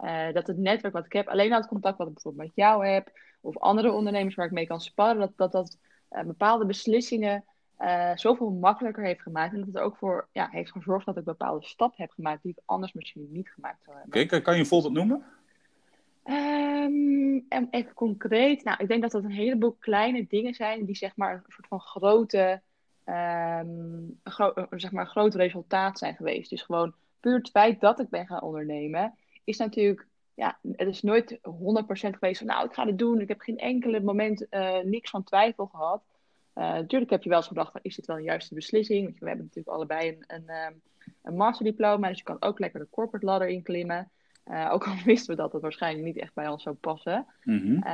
Uh, 0.00 0.32
dat 0.32 0.46
het 0.46 0.56
netwerk 0.56 0.94
wat 0.94 1.04
ik 1.04 1.12
heb, 1.12 1.28
alleen 1.28 1.52
al 1.52 1.58
het 1.58 1.68
contact 1.68 1.98
wat 1.98 2.06
ik 2.06 2.12
bijvoorbeeld 2.12 2.46
met 2.46 2.56
jou 2.56 2.86
heb, 2.86 3.10
of 3.40 3.58
andere 3.58 3.92
ondernemers 3.92 4.34
waar 4.34 4.46
ik 4.46 4.52
mee 4.52 4.66
kan 4.66 4.80
sparren, 4.80 5.18
dat 5.18 5.36
dat, 5.36 5.52
dat 5.52 5.78
uh, 6.10 6.22
bepaalde 6.22 6.66
beslissingen 6.66 7.44
uh, 7.78 8.10
zoveel 8.14 8.50
makkelijker 8.50 9.04
heeft 9.04 9.22
gemaakt. 9.22 9.52
En 9.52 9.58
dat 9.58 9.66
het 9.66 9.78
ook 9.78 9.96
voor 9.96 10.28
ja, 10.32 10.48
heeft 10.50 10.70
gezorgd 10.70 11.06
dat 11.06 11.16
ik 11.16 11.24
bepaalde 11.24 11.66
stappen 11.66 12.02
heb 12.02 12.10
gemaakt 12.10 12.42
die 12.42 12.52
ik 12.52 12.62
anders 12.64 12.92
misschien 12.92 13.28
niet 13.30 13.48
gemaakt 13.48 13.82
zou 13.84 13.96
hebben. 13.96 14.22
Oké, 14.22 14.40
kan 14.40 14.54
je 14.54 14.60
een 14.60 14.66
voorbeeld 14.66 14.94
noemen? 14.94 15.24
Um, 16.24 17.46
even 17.70 17.94
concreet. 17.94 18.64
Nou, 18.64 18.76
ik 18.80 18.88
denk 18.88 19.02
dat 19.02 19.10
dat 19.10 19.24
een 19.24 19.30
heleboel 19.30 19.76
kleine 19.78 20.26
dingen 20.28 20.54
zijn 20.54 20.84
die 20.84 20.96
zeg 20.96 21.16
maar 21.16 21.34
een 21.34 21.52
soort 21.52 21.66
van 21.66 21.80
grote, 21.80 22.62
um, 23.04 24.20
gro 24.24 24.52
zeg 24.70 24.92
maar 24.92 25.06
groot 25.06 25.34
resultaat 25.34 25.98
zijn 25.98 26.14
geweest. 26.14 26.50
Dus 26.50 26.62
gewoon 26.62 26.94
puur 27.20 27.36
het 27.36 27.50
feit 27.50 27.80
dat 27.80 28.00
ik 28.00 28.08
ben 28.08 28.26
gaan 28.26 28.42
ondernemen 28.42 29.14
is 29.44 29.56
natuurlijk, 29.56 30.06
ja, 30.34 30.58
het 30.72 30.88
is 30.88 31.02
nooit 31.02 31.38
100% 31.38 31.40
geweest 31.90 32.38
van, 32.38 32.46
nou, 32.46 32.66
ik 32.66 32.74
ga 32.74 32.86
het 32.86 32.98
doen. 32.98 33.20
Ik 33.20 33.28
heb 33.28 33.40
geen 33.40 33.58
enkele 33.58 34.00
moment 34.00 34.46
uh, 34.50 34.78
niks 34.78 35.10
van 35.10 35.24
twijfel 35.24 35.66
gehad. 35.66 36.02
Uh, 36.54 36.64
natuurlijk 36.64 37.10
heb 37.10 37.22
je 37.22 37.28
wel 37.28 37.38
eens 37.38 37.46
gedacht, 37.46 37.72
van, 37.72 37.80
is 37.82 37.96
dit 37.96 38.06
wel 38.06 38.16
een 38.16 38.22
juiste 38.22 38.54
beslissing? 38.54 39.04
Want 39.04 39.18
we 39.18 39.26
hebben 39.26 39.44
natuurlijk 39.44 39.76
allebei 39.76 40.08
een, 40.08 40.24
een, 40.26 40.48
ehm, 40.48 40.72
een 41.22 41.36
masterdiploma, 41.36 42.08
dus 42.08 42.18
je 42.18 42.24
kan 42.24 42.42
ook 42.42 42.58
lekker 42.58 42.80
de 42.80 42.88
corporate 42.90 43.26
ladder 43.26 43.48
inklimmen. 43.48 44.10
Uh, 44.46 44.70
ook 44.72 44.86
al 44.86 44.94
wisten 45.04 45.36
we 45.36 45.42
dat 45.42 45.52
het 45.52 45.62
waarschijnlijk 45.62 46.04
niet 46.04 46.18
echt 46.18 46.34
bij 46.34 46.48
ons 46.48 46.62
zou 46.62 46.76
passen. 46.76 47.26
Mm 47.44 47.58
-hmm. 47.58 47.86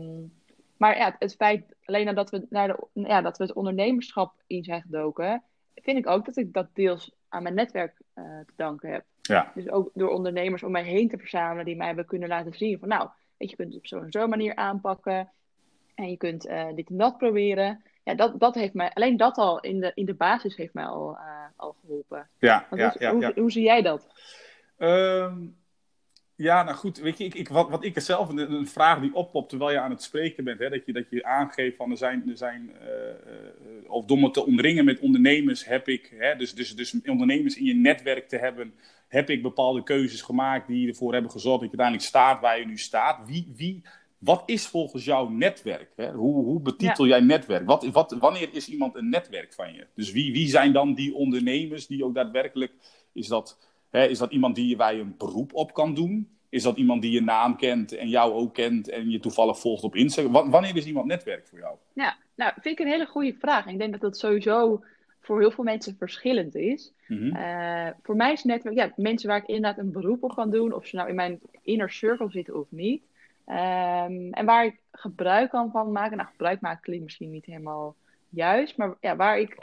um, 0.00 0.32
maar 0.76 0.96
ja, 0.96 1.16
het 1.18 1.34
feit, 1.34 1.74
alleen 1.84 2.04
nadat 2.04 2.30
we, 2.30 2.46
naar 2.50 2.68
de, 2.68 2.88
ja, 2.92 3.20
dat 3.20 3.38
we 3.38 3.44
het 3.44 3.52
ondernemerschap 3.52 4.34
in 4.46 4.64
zijn 4.64 4.82
gedoken, 4.82 5.42
vind 5.74 5.98
ik 5.98 6.06
ook 6.06 6.24
dat 6.24 6.36
ik 6.36 6.52
dat 6.52 6.68
deels 6.72 7.14
aan 7.28 7.42
mijn 7.42 7.54
netwerk 7.54 8.00
uh, 8.14 8.24
te 8.24 8.52
danken 8.56 8.92
heb. 8.92 9.04
Ja. 9.28 9.52
Dus 9.54 9.70
ook 9.70 9.90
door 9.94 10.10
ondernemers 10.10 10.62
om 10.62 10.70
mij 10.70 10.82
heen 10.82 11.08
te 11.08 11.18
verzamelen 11.18 11.64
die 11.64 11.76
mij 11.76 11.86
hebben 11.86 12.06
kunnen 12.06 12.28
laten 12.28 12.52
zien 12.52 12.78
van 12.78 12.88
nou, 12.88 13.08
weet 13.36 13.50
je, 13.50 13.56
je 13.56 13.56
kunt 13.56 13.68
het 13.68 13.78
op 13.78 13.86
zo'n 13.86 14.10
zo 14.10 14.26
manier 14.26 14.54
aanpakken 14.54 15.30
en 15.94 16.10
je 16.10 16.16
kunt 16.16 16.46
uh, 16.46 16.66
dit 16.74 16.88
en 16.88 16.96
dat 16.96 17.18
proberen. 17.18 17.82
Ja, 18.04 18.14
dat, 18.14 18.40
dat 18.40 18.54
heeft 18.54 18.74
mij, 18.74 18.90
alleen 18.92 19.16
dat 19.16 19.36
al 19.36 19.60
in 19.60 19.80
de, 19.80 19.92
in 19.94 20.04
de 20.04 20.14
basis 20.14 20.56
heeft 20.56 20.74
mij 20.74 20.84
al, 20.84 21.10
uh, 21.12 21.44
al 21.56 21.76
geholpen. 21.80 22.28
Ja, 22.38 22.66
ja, 22.70 22.94
ja, 22.98 23.12
hoe, 23.12 23.20
ja, 23.20 23.32
hoe, 23.34 23.50
zie 23.50 23.62
jij 23.62 23.82
dat? 23.82 24.08
Um, 24.78 25.56
ja, 26.34 26.62
nou 26.62 26.76
goed, 26.76 26.98
weet 26.98 27.18
je, 27.18 27.24
ik, 27.24 27.34
ik, 27.34 27.48
wat, 27.48 27.68
wat 27.68 27.84
ik 27.84 27.96
er 27.96 28.02
zelf, 28.02 28.28
een, 28.28 28.52
een, 28.52 28.66
vraag 28.66 29.00
die 29.00 29.14
oppopt 29.14 29.48
terwijl 29.48 29.70
je 29.70 29.80
aan 29.80 29.90
het 29.90 30.02
spreken 30.02 30.44
bent, 30.44 30.58
hè, 30.58 30.68
dat, 30.68 30.86
je, 30.86 30.92
dat 30.92 31.10
je 31.10 31.24
aangeeft 31.24 31.76
van 31.76 31.90
er 31.90 31.96
zijn, 31.96 32.28
er 32.28 32.36
zijn 32.36 32.70
uh, 32.82 33.90
of 33.90 34.04
door 34.04 34.18
me 34.18 34.30
te 34.30 34.46
omringen 34.46 34.84
met 34.84 34.98
ondernemers 34.98 35.64
heb 35.64 35.88
ik, 35.88 36.14
hè, 36.18 36.36
dus, 36.36 36.54
dus, 36.54 36.76
dus 36.76 37.00
ondernemers 37.04 37.56
in 37.56 37.64
je 37.64 37.74
netwerk 37.74 38.28
te 38.28 38.36
hebben, 38.36 38.74
heb 39.08 39.30
ik 39.30 39.42
bepaalde 39.42 39.82
keuzes 39.82 40.22
gemaakt 40.22 40.66
die 40.66 40.88
ervoor 40.88 41.12
hebben 41.12 41.30
gezorgd 41.30 41.60
dat 41.60 41.70
je 41.70 41.76
uiteindelijk 41.76 42.08
staat 42.08 42.40
waar 42.40 42.58
je 42.58 42.66
nu 42.66 42.78
staat. 42.78 43.26
Wie, 43.26 43.52
wie, 43.56 43.82
wat 44.18 44.42
is 44.46 44.66
volgens 44.66 45.04
jou 45.04 45.32
netwerk? 45.32 45.92
Hè? 45.96 46.12
Hoe, 46.12 46.44
hoe 46.44 46.60
betitel 46.60 47.04
ja. 47.04 47.16
jij 47.16 47.26
netwerk? 47.26 47.66
Wat, 47.66 47.86
wat, 47.86 48.16
wanneer 48.18 48.48
is 48.52 48.68
iemand 48.68 48.94
een 48.94 49.08
netwerk 49.08 49.52
van 49.52 49.72
je? 49.72 49.86
Dus 49.94 50.10
wie, 50.10 50.32
wie 50.32 50.48
zijn 50.48 50.72
dan 50.72 50.94
die 50.94 51.14
ondernemers 51.14 51.86
die 51.86 52.04
ook 52.04 52.14
daadwerkelijk, 52.14 52.72
is 53.12 53.28
dat 53.28 53.58
Hè, 53.90 54.06
is 54.06 54.18
dat 54.18 54.32
iemand 54.32 54.54
die, 54.54 54.76
waar 54.76 54.94
je 54.94 55.00
een 55.00 55.14
beroep 55.18 55.54
op 55.54 55.72
kan 55.72 55.94
doen? 55.94 56.28
Is 56.48 56.62
dat 56.62 56.76
iemand 56.76 57.02
die 57.02 57.12
je 57.12 57.20
naam 57.20 57.56
kent 57.56 57.92
en 57.92 58.08
jou 58.08 58.32
ook 58.32 58.54
kent 58.54 58.88
en 58.88 59.10
je 59.10 59.20
toevallig 59.20 59.58
volgt 59.58 59.82
op 59.82 59.96
Instagram? 59.96 60.50
wanneer 60.50 60.76
is 60.76 60.86
iemand 60.86 61.06
netwerk 61.06 61.46
voor 61.46 61.58
jou? 61.58 61.76
Ja, 61.92 62.16
nou, 62.34 62.52
vind 62.60 62.78
ik 62.78 62.86
een 62.86 62.92
hele 62.92 63.06
goede 63.06 63.34
vraag. 63.38 63.66
Ik 63.66 63.78
denk 63.78 63.92
dat 63.92 64.00
dat 64.00 64.18
sowieso 64.18 64.84
voor 65.28 65.40
heel 65.40 65.50
veel 65.50 65.64
mensen 65.64 65.96
verschillend 65.98 66.54
is. 66.54 66.92
Mm 67.06 67.18
-hmm. 67.18 67.36
uh, 67.36 67.88
voor 68.02 68.16
mij 68.16 68.32
is 68.32 68.44
netwerk, 68.44 68.76
ja, 68.76 68.92
mensen 68.96 69.28
waar 69.28 69.38
ik 69.38 69.46
inderdaad 69.46 69.78
een 69.78 69.92
beroep 69.92 70.22
op 70.22 70.34
kan 70.34 70.50
doen, 70.50 70.72
of 70.72 70.86
ze 70.86 70.96
nou 70.96 71.08
in 71.08 71.14
mijn 71.14 71.40
inner 71.62 71.90
circle 71.90 72.30
zitten 72.30 72.58
of 72.58 72.66
niet. 72.68 73.02
Um, 73.46 74.32
en 74.32 74.44
waar 74.44 74.64
ik 74.64 74.80
gebruik 74.92 75.50
kan 75.50 75.70
van 75.70 75.92
maken. 75.92 76.16
Nou, 76.16 76.28
gebruik 76.28 76.60
maken 76.60 76.82
klinkt 76.82 77.04
misschien 77.04 77.30
niet 77.30 77.44
helemaal 77.44 77.94
juist, 78.28 78.76
maar 78.76 78.94
ja, 79.00 79.16
waar 79.16 79.38
ik 79.38 79.56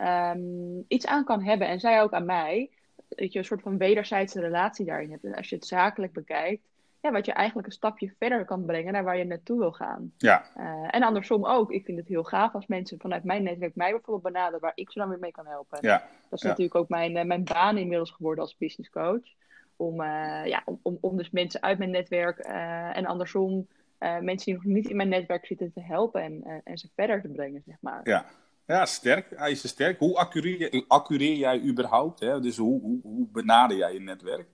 um, 0.00 0.84
iets 0.88 1.06
aan 1.06 1.24
kan 1.24 1.42
hebben 1.42 1.68
en 1.68 1.80
zij 1.80 2.02
ook 2.02 2.12
aan 2.12 2.24
mij 2.24 2.70
dat 3.08 3.32
je 3.32 3.38
een 3.38 3.44
soort 3.44 3.62
van 3.62 3.78
wederzijdse 3.78 4.40
relatie 4.40 4.84
daarin 4.86 5.10
hebt. 5.10 5.24
En 5.24 5.34
als 5.34 5.48
je 5.48 5.54
het 5.54 5.66
zakelijk 5.66 6.12
bekijkt, 6.12 6.62
ja, 7.00 7.12
wat 7.12 7.26
je 7.26 7.32
eigenlijk 7.32 7.66
een 7.66 7.72
stapje 7.72 8.14
verder 8.18 8.44
kan 8.44 8.64
brengen 8.64 8.92
naar 8.92 9.04
waar 9.04 9.16
je 9.16 9.24
naartoe 9.24 9.58
wil 9.58 9.72
gaan. 9.72 10.12
Ja. 10.16 10.44
Uh, 10.56 10.88
en 10.90 11.02
andersom 11.02 11.46
ook. 11.46 11.72
Ik 11.72 11.84
vind 11.84 11.98
het 11.98 12.08
heel 12.08 12.24
gaaf 12.24 12.54
als 12.54 12.66
mensen 12.66 12.98
vanuit 12.98 13.24
mijn 13.24 13.42
netwerk 13.42 13.74
mij 13.74 13.90
bijvoorbeeld 13.90 14.32
benaderen 14.32 14.60
waar 14.60 14.72
ik 14.74 14.90
ze 14.90 14.98
dan 14.98 15.08
weer 15.08 15.18
mee 15.18 15.30
kan 15.30 15.46
helpen. 15.46 15.78
Ja. 15.80 15.98
Dat 15.98 16.38
is 16.38 16.42
ja. 16.42 16.48
natuurlijk 16.48 16.74
ook 16.74 16.88
mijn, 16.88 17.16
uh, 17.16 17.24
mijn 17.24 17.44
baan 17.44 17.76
inmiddels 17.76 18.10
geworden 18.10 18.44
als 18.44 18.56
business 18.56 18.90
coach. 18.90 19.36
Om, 19.76 20.00
uh, 20.00 20.46
ja, 20.46 20.62
om, 20.64 20.80
om, 20.82 20.98
om 21.00 21.16
dus 21.16 21.30
mensen 21.30 21.62
uit 21.62 21.78
mijn 21.78 21.90
netwerk 21.90 22.38
en 22.38 23.06
andersom 23.06 23.68
mensen 23.98 24.44
die 24.44 24.54
nog 24.54 24.64
niet 24.64 24.88
in 24.88 24.96
mijn 24.96 25.08
netwerk 25.08 25.46
zitten 25.46 25.72
te 25.72 25.80
helpen 25.82 26.22
en, 26.22 26.62
en 26.64 26.78
ze 26.78 26.88
verder 26.94 27.20
te 27.22 27.28
brengen, 27.28 27.62
zeg 27.66 27.76
maar. 27.80 28.00
Ja. 28.02 28.24
Ja, 28.66 28.86
sterk. 28.86 29.26
Hij 29.36 29.50
is 29.50 29.68
sterk. 29.68 29.98
Hoe 29.98 30.16
accureer, 30.16 30.84
accureer 30.88 31.36
jij 31.36 31.60
überhaupt? 31.60 32.20
Hè? 32.20 32.40
Dus 32.40 32.56
hoe, 32.56 32.80
hoe, 32.80 33.00
hoe 33.02 33.26
benader 33.32 33.76
jij 33.76 33.92
je 33.92 34.00
netwerk? 34.00 34.48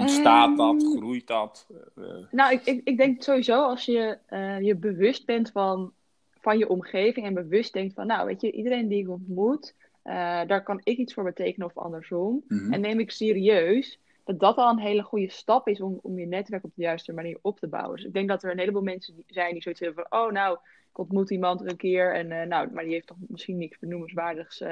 Ontstaat 0.00 0.56
dat? 0.56 0.82
Ehm, 0.82 0.96
Groeit 0.96 1.26
dat? 1.26 1.66
Uh, 1.98 2.06
Nou, 2.30 2.52
ik, 2.52 2.64
ik, 2.64 2.80
ik 2.84 2.96
denk 2.96 3.22
sowieso 3.22 3.62
als 3.62 3.84
je 3.84 4.18
eh, 4.26 4.60
je 4.60 4.76
bewust 4.76 5.26
bent 5.26 5.50
van, 5.50 5.92
van 6.40 6.58
je 6.58 6.68
omgeving 6.68 7.26
en 7.26 7.34
bewust 7.34 7.72
denkt 7.72 7.94
van, 7.94 8.06
nou, 8.06 8.26
weet 8.26 8.40
je, 8.40 8.52
iedereen 8.52 8.88
die 8.88 9.02
ik 9.02 9.08
ontmoet, 9.08 9.74
eh, 10.02 10.40
daar 10.46 10.62
kan 10.62 10.80
ik 10.82 10.98
iets 10.98 11.14
voor 11.14 11.24
betekenen 11.24 11.66
of 11.66 11.78
andersom. 11.78 12.44
mhm. 12.48 12.72
En 12.72 12.80
neem 12.80 13.00
ik 13.00 13.10
serieus 13.10 13.98
dat 14.24 14.40
dat 14.40 14.56
al 14.56 14.70
een 14.70 14.78
hele 14.78 15.02
goede 15.02 15.30
stap 15.30 15.68
is 15.68 15.80
om, 15.80 15.98
om 16.02 16.18
je 16.18 16.26
netwerk 16.26 16.64
op 16.64 16.72
de 16.74 16.82
juiste 16.82 17.12
manier 17.12 17.38
op 17.42 17.58
te 17.58 17.68
bouwen. 17.68 17.96
Dus 17.96 18.04
ik 18.04 18.12
denk 18.12 18.28
dat 18.28 18.42
er 18.42 18.50
een 18.50 18.58
heleboel 18.58 18.82
mensen 18.82 19.14
zijn 19.26 19.52
die 19.52 19.62
zoiets 19.62 19.80
hebben 19.80 20.06
van, 20.08 20.20
oh 20.20 20.32
nou, 20.32 20.58
ik 20.90 20.98
ontmoet 20.98 21.30
iemand 21.30 21.70
een 21.70 21.76
keer 21.76 22.14
en 22.14 22.32
eh, 22.32 22.46
nou, 22.46 22.72
maar 22.72 22.84
die 22.84 22.92
heeft 22.92 23.06
toch 23.06 23.16
misschien 23.28 23.58
niks 23.58 23.78
benoemenswaardigs 23.78 24.62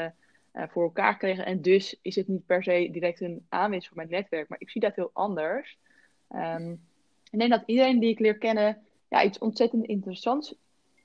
eh, 0.53 0.63
voor 0.69 0.83
elkaar 0.83 1.13
gekregen. 1.13 1.47
En 1.47 1.63
dus 1.63 1.99
is 2.03 2.17
het 2.17 2.29
niet 2.29 2.47
per 2.47 2.63
se 2.63 2.89
direct 2.93 3.21
een 3.21 3.47
aanwinst 3.49 3.89
voor 3.89 3.97
mijn 3.97 4.11
netwerk. 4.11 4.49
Maar 4.49 4.61
ik 4.61 4.71
zie 4.71 4.81
dat 4.81 4.95
heel 4.95 5.11
anders. 5.13 5.79
Ehm, 6.29 6.71
ik 7.31 7.39
denk 7.39 7.51
dat 7.51 7.63
iedereen 7.67 7.99
die 7.99 8.11
ik 8.11 8.19
leer 8.19 8.39
kennen 8.39 8.79
ja, 9.09 9.25
iets 9.25 9.39
ontzettend 9.39 9.87
interessants 9.87 10.55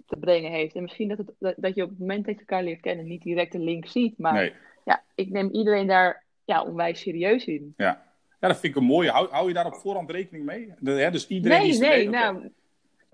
te 0.05 0.17
brengen 0.17 0.51
heeft. 0.51 0.75
En 0.75 0.81
misschien 0.81 1.07
dat, 1.07 1.17
het, 1.17 1.31
dat, 1.39 1.53
dat 1.57 1.75
je 1.75 1.83
op 1.83 1.89
het 1.89 1.99
moment 1.99 2.25
dat 2.25 2.33
je 2.33 2.39
elkaar 2.39 2.63
leert 2.63 2.81
kennen 2.81 3.07
niet 3.07 3.21
direct 3.21 3.53
een 3.53 3.63
link 3.63 3.87
ziet. 3.87 4.17
Maar 4.17 4.33
nee. 4.33 4.53
ja, 4.85 5.03
ik 5.15 5.29
neem 5.29 5.49
iedereen 5.51 5.87
daar 5.87 6.23
ja, 6.45 6.63
onwijs 6.63 6.99
serieus 6.99 7.45
in. 7.45 7.73
Ja. 7.77 8.03
ja, 8.39 8.47
dat 8.47 8.59
vind 8.59 8.75
ik 8.75 8.81
een 8.81 8.87
mooie. 8.87 9.09
Hou, 9.09 9.29
hou 9.29 9.47
je 9.47 9.53
daar 9.53 9.65
op 9.65 9.75
voorhand 9.75 10.11
rekening 10.11 10.45
mee? 10.45 10.73
De, 10.79 10.91
hè, 10.91 11.11
dus 11.11 11.27
iedereen 11.27 11.59
Nee, 11.59 11.69
is 11.69 11.79
nee, 11.79 12.09
nou, 12.09 12.49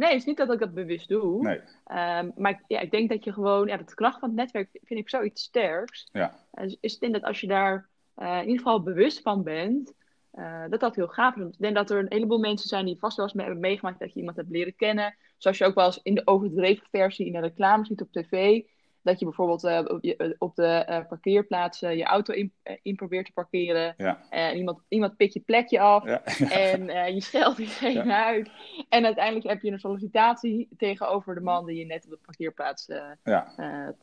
nee, 0.01 0.10
het 0.10 0.20
is 0.20 0.25
niet 0.25 0.38
dat 0.38 0.51
ik 0.53 0.60
dat 0.60 0.74
bewust 0.74 1.08
doe. 1.10 1.41
Nee, 1.41 1.60
Ehm, 1.86 2.29
maar 2.36 2.51
ik- 2.51 2.63
ja, 2.67 2.79
ik 2.79 2.91
denk 2.91 3.10
dat 3.10 3.24
je 3.24 3.34
gewoon, 3.34 3.67
ja, 3.67 3.77
de 3.77 3.84
kracht 3.96 4.20
van 4.20 4.29
het 4.29 4.38
netwerk 4.38 4.70
vind 4.84 5.00
ik 5.00 5.10
zoiets 5.10 5.43
sterks. 5.43 6.10
ja. 6.12 6.39
Eh, 6.51 6.63
Dus 6.63 6.77
is 6.81 6.93
het 6.93 7.01
in 7.01 7.12
dat 7.12 7.24
als 7.24 7.41
je 7.41 7.48
daar 7.48 7.89
eh, 8.15 8.36
in 8.38 8.41
ieder 8.48 8.58
geval 8.58 8.84
bewust 8.84 9.22
van 9.22 9.43
bent, 9.43 9.93
eh, 10.31 10.63
dat 10.70 10.79
dat 10.79 10.96
heel 10.96 11.08
gaaf 11.08 11.36
is. 11.36 11.41
Want 11.41 11.53
ik 11.53 11.60
denk 11.60 11.75
dat 11.75 11.89
er 11.89 12.00
een 12.00 12.05
heleboel 12.10 12.39
mensen 12.39 12.67
zijn 12.67 12.86
die 12.86 12.98
vast 13.00 13.15
wel 13.17 13.25
eens 13.25 13.34
mee 13.36 13.46
hebben 13.46 13.63
meegemaakt 13.63 14.00
dat 14.00 14.13
je 14.13 14.20
iemand 14.20 14.38
hebt 14.38 14.50
leren 14.50 14.75
kennen. 14.75 15.15
Zoals 15.38 15.58
je 15.58 15.65
ook 15.65 15.75
wel 15.75 15.86
eens 15.86 16.00
in 16.03 16.15
de 16.15 16.27
overdreven 16.27 16.88
versie 16.91 17.25
in 17.25 17.31
de 17.31 17.39
reclame 17.39 17.86
ziet 17.86 18.01
op 18.01 18.12
tv. 18.12 18.62
Dat 19.03 19.20
je 19.20 19.25
bijvoorbeeld 19.25 19.63
eh, 19.63 19.81
op, 19.88 19.98
je- 20.01 20.15
eh, 20.15 20.29
op 20.38 20.55
de 20.55 20.65
eh, 20.65 21.05
parkeerplaats 21.08 21.79
je 21.79 22.03
auto 22.03 22.34
in, 22.34 22.53
in 22.81 22.96
probeert 22.96 23.25
te 23.25 23.31
parkeren. 23.34 23.93
Ja. 23.98 24.20
En 24.29 24.58
iemand, 24.58 24.79
iemand 24.88 25.17
pikt 25.17 25.34
je 25.34 25.39
plekje 25.39 25.79
af. 25.79 26.05
Ja. 26.05 26.22
En 26.50 27.13
je 27.13 27.22
scheldt 27.22 27.58
diegene 27.58 28.13
uit. 28.15 28.50
En 28.89 29.05
uiteindelijk 29.05 29.48
heb 29.48 29.62
je 29.62 29.72
een 29.72 29.79
sollicitatie 29.79 30.67
tegenover 30.77 31.36
de 31.36 31.41
man 31.41 31.65
die 31.65 31.77
je 31.77 31.86
net 31.86 32.03
op 32.05 32.10
de 32.10 32.20
parkeerplaats 32.25 32.88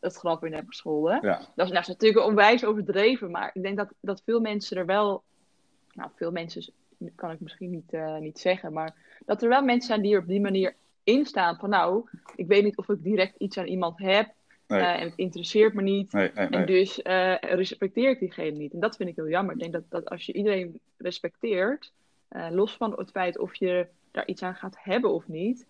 het 0.00 0.16
grap 0.16 0.44
in 0.44 0.52
hebt 0.54 0.66
gescholden. 0.66 1.22
Dat 1.54 1.66
is, 1.66 1.72
nou, 1.72 1.80
is 1.80 1.86
natuurlijk 1.88 2.26
onwijs 2.26 2.64
overdreven, 2.64 3.30
maar 3.30 3.50
ik 3.52 3.62
denk 3.62 3.76
dat, 3.76 3.88
dat 4.00 4.22
veel 4.24 4.40
mensen 4.40 4.76
er 4.76 4.86
wel. 4.86 5.22
Nou, 5.92 6.10
veel 6.16 6.30
mensen 6.30 6.72
kan 7.14 7.30
ik 7.30 7.40
misschien 7.40 7.70
niet, 7.70 7.92
niet 8.20 8.38
zeggen, 8.38 8.72
maar 8.72 8.94
dat 9.26 9.42
er 9.42 9.48
wel 9.48 9.62
mensen 9.62 9.88
zijn 9.88 10.02
die 10.02 10.14
er 10.14 10.20
op 10.20 10.26
die 10.26 10.40
manier 10.40 10.74
in 11.04 11.26
staan. 11.26 11.56
Van 11.56 11.70
nou, 11.70 12.08
ik 12.36 12.46
weet 12.46 12.64
niet 12.64 12.76
of 12.76 12.88
ik 12.88 13.02
direct 13.02 13.34
iets 13.38 13.58
aan 13.58 13.66
iemand 13.66 13.98
heb 13.98 14.30
Nee. 14.68 14.80
eh, 14.80 15.00
en 15.00 15.08
het 15.08 15.16
interesseert 15.16 15.74
me 15.74 15.82
niet. 15.82 16.12
Nee, 16.12 16.30
nee, 16.34 16.48
nee. 16.48 16.60
En 16.60 16.66
dus 16.66 17.02
eh, 17.02 17.34
respecteer 17.40 18.10
ik 18.10 18.18
diegene 18.18 18.50
niet. 18.50 18.72
En 18.72 18.80
dat 18.80 18.96
vind 18.96 19.08
ik 19.08 19.16
heel 19.16 19.28
jammer. 19.28 19.54
Ik 19.54 19.60
denk 19.60 19.72
dat, 19.72 19.82
dat 19.88 20.10
als 20.10 20.26
je 20.26 20.32
iedereen 20.32 20.80
respecteert, 20.96 21.92
eh, 22.28 22.46
los 22.50 22.72
van 22.72 22.92
het 22.96 23.10
feit 23.10 23.38
of 23.38 23.54
je 23.54 23.86
daar 24.10 24.26
iets 24.26 24.42
aan 24.42 24.54
gaat 24.54 24.76
hebben 24.80 25.12
of 25.12 25.28
niet, 25.28 25.66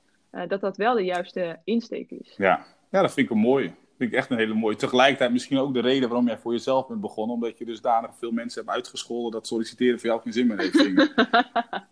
dat 0.49 0.61
dat 0.61 0.77
wel 0.77 0.95
de 0.95 1.05
juiste 1.05 1.59
insteek 1.65 2.11
is. 2.11 2.35
Ja. 2.37 2.67
ja, 2.91 3.01
dat 3.01 3.13
vind 3.13 3.27
ik 3.27 3.33
een 3.33 3.41
mooie. 3.41 3.73
vind 3.97 4.13
ik 4.13 4.19
echt 4.19 4.31
een 4.31 4.37
hele 4.37 4.55
mooie. 4.55 4.77
Tegelijkertijd 4.77 5.33
misschien 5.33 5.59
ook 5.59 5.75
de 5.75 5.81
reden 5.81 6.09
waarom 6.09 6.27
jij 6.27 6.39
voor 6.39 6.53
jezelf 6.53 6.87
bent 6.87 7.01
begonnen. 7.01 7.35
Omdat 7.35 7.59
je 7.59 7.65
dus 7.65 7.81
daarna 7.81 8.13
veel 8.19 8.31
mensen 8.31 8.63
hebt 8.63 8.75
uitgescholden 8.75 9.33
dat 9.33 9.47
solliciteren 9.47 9.99
voor 9.99 10.09
jou 10.09 10.21
geen 10.21 10.33
zin 10.33 10.47
meer 10.47 10.59
heeft. 10.59 10.77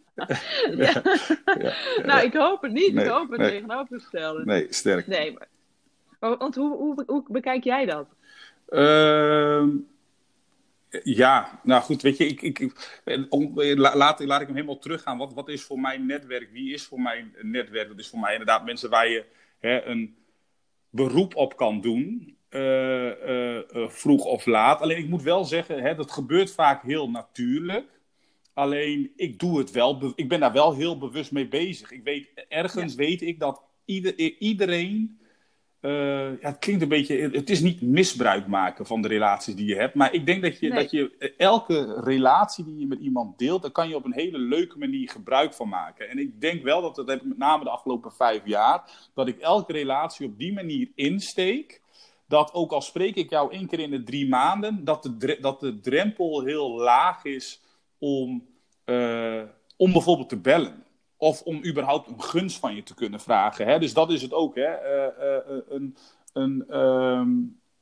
Ja. 0.76 1.02
Ja. 1.58 1.74
Nou, 2.02 2.24
ik 2.24 2.32
hoop 2.32 2.62
het 2.62 2.72
niet. 2.72 2.96
Ik 2.96 3.06
hoop 3.06 3.30
het 3.30 3.40
tegenovergestelde. 3.40 4.44
Nee, 4.44 4.66
sterk. 4.70 5.06
Nee, 5.06 5.32
maar... 5.32 5.48
Want 6.18 6.54
hoe, 6.54 6.76
hoe, 6.76 7.02
hoe 7.06 7.24
bekijk 7.28 7.64
jij 7.64 7.84
dat? 7.84 8.06
Ehm, 8.68 9.68
ja, 11.02 11.60
nou 11.62 11.82
goed, 11.82 12.02
weet 12.02 12.16
je, 12.16 12.26
ik, 12.26 12.42
ik, 12.42 12.72
om, 13.28 13.52
laat, 13.54 14.24
laat 14.24 14.40
ik 14.40 14.46
hem 14.46 14.56
helemaal 14.56 14.78
teruggaan. 14.78 15.18
Wat, 15.18 15.34
wat 15.34 15.48
is 15.48 15.62
voor 15.62 15.80
mij 15.80 15.98
netwerk? 15.98 16.50
Wie 16.52 16.72
is 16.72 16.86
voor 16.86 17.00
mij 17.00 17.30
een 17.34 17.50
netwerk? 17.50 17.88
Dat 17.88 17.98
is 17.98 18.08
voor 18.08 18.18
mij 18.20 18.32
inderdaad 18.32 18.64
mensen 18.64 18.90
waar 18.90 19.08
je 19.08 19.24
hè, 19.58 19.82
een 19.82 20.16
beroep 20.90 21.34
op 21.34 21.56
kan 21.56 21.80
doen, 21.80 22.36
eh, 22.48 23.10
eh, 23.10 23.56
eh, 23.56 23.88
vroeg 23.88 24.24
of 24.24 24.46
laat. 24.46 24.80
Alleen 24.80 24.98
ik 24.98 25.08
moet 25.08 25.22
wel 25.22 25.44
zeggen, 25.44 25.82
hè, 25.82 25.94
dat 25.94 26.10
gebeurt 26.10 26.52
vaak 26.52 26.82
heel 26.82 27.10
natuurlijk. 27.10 28.00
Alleen 28.54 29.12
ik 29.16 29.38
doe 29.38 29.58
het 29.58 29.70
wel, 29.70 30.12
ik 30.14 30.28
ben 30.28 30.40
daar 30.40 30.52
wel 30.52 30.74
heel 30.74 30.98
bewust 30.98 31.32
mee 31.32 31.48
bezig. 31.48 31.90
Ik 31.90 32.02
weet, 32.02 32.28
ergens 32.48 32.94
weet 32.94 33.22
ik 33.22 33.40
dat 33.40 33.62
ieder, 33.84 34.18
iedereen. 34.38 35.20
Eh, 35.86 36.40
ja, 36.40 36.48
het 36.48 36.58
klinkt 36.58 36.82
een 36.82 36.88
beetje. 36.88 37.30
Het 37.32 37.50
is 37.50 37.60
niet 37.60 37.80
misbruik 37.80 38.46
maken 38.46 38.86
van 38.86 39.02
de 39.02 39.08
relaties 39.08 39.54
die 39.54 39.66
je 39.66 39.74
hebt. 39.76 39.94
Maar 39.94 40.12
ik 40.12 40.26
denk 40.26 40.42
dat 40.42 40.58
je, 40.58 40.68
Nee. 40.68 40.78
dat 40.82 40.90
je 40.90 41.16
eh, 41.18 41.30
elke 41.36 42.00
relatie 42.00 42.64
die 42.64 42.78
je 42.78 42.86
met 42.86 42.98
iemand 42.98 43.38
deelt. 43.38 43.62
daar 43.62 43.70
kan 43.70 43.88
je 43.88 43.96
op 43.96 44.04
een 44.04 44.12
hele 44.14 44.38
leuke 44.38 44.78
manier 44.78 45.10
gebruik 45.10 45.54
van 45.54 45.68
maken. 45.68 46.08
En 46.08 46.18
ik 46.18 46.40
denk 46.40 46.62
wel 46.62 46.82
dat 46.82 46.94
dat 46.94 47.08
heb 47.08 47.20
ik 47.20 47.26
met 47.26 47.38
name 47.38 47.64
de 47.64 47.70
afgelopen 47.70 48.12
vijf 48.12 48.40
jaar. 48.44 48.90
dat 49.14 49.28
ik 49.28 49.38
elke 49.38 49.72
relatie 49.72 50.26
op 50.26 50.38
die 50.38 50.52
manier 50.52 50.88
insteek. 50.94 51.80
Dat 52.28 52.54
ook 52.54 52.72
al 52.72 52.82
spreek 52.82 53.14
ik 53.14 53.30
jou 53.30 53.52
één 53.52 53.66
keer 53.66 53.80
in 53.80 53.90
de 53.90 54.02
drie 54.02 54.28
maanden. 54.28 54.84
dat 54.84 55.02
de, 55.18 55.38
dat 55.40 55.60
de 55.60 55.80
drempel 55.80 56.44
heel 56.44 56.70
laag 56.70 57.24
is 57.24 57.62
om, 57.98 58.46
eh, 58.84 59.42
om 59.76 59.92
bijvoorbeeld 59.92 60.28
te 60.28 60.36
bellen. 60.40 60.84
Of 61.16 61.42
om 61.42 61.64
überhaupt 61.64 62.08
een 62.08 62.22
gunst 62.22 62.58
van 62.58 62.74
je 62.74 62.82
te 62.82 62.94
kunnen 62.94 63.20
vragen. 63.20 63.66
Hè? 63.66 63.78
Dus 63.78 63.92
dat 63.94 64.10
is 64.10 64.22
het 64.22 64.32
ook. 64.32 64.54
Hè? 64.54 64.62
Eh, 64.62 65.06
eh, 65.06 65.36
eh, 65.36 65.62
een, 65.68 65.96
een, 66.32 66.64
ehm, 66.68 67.30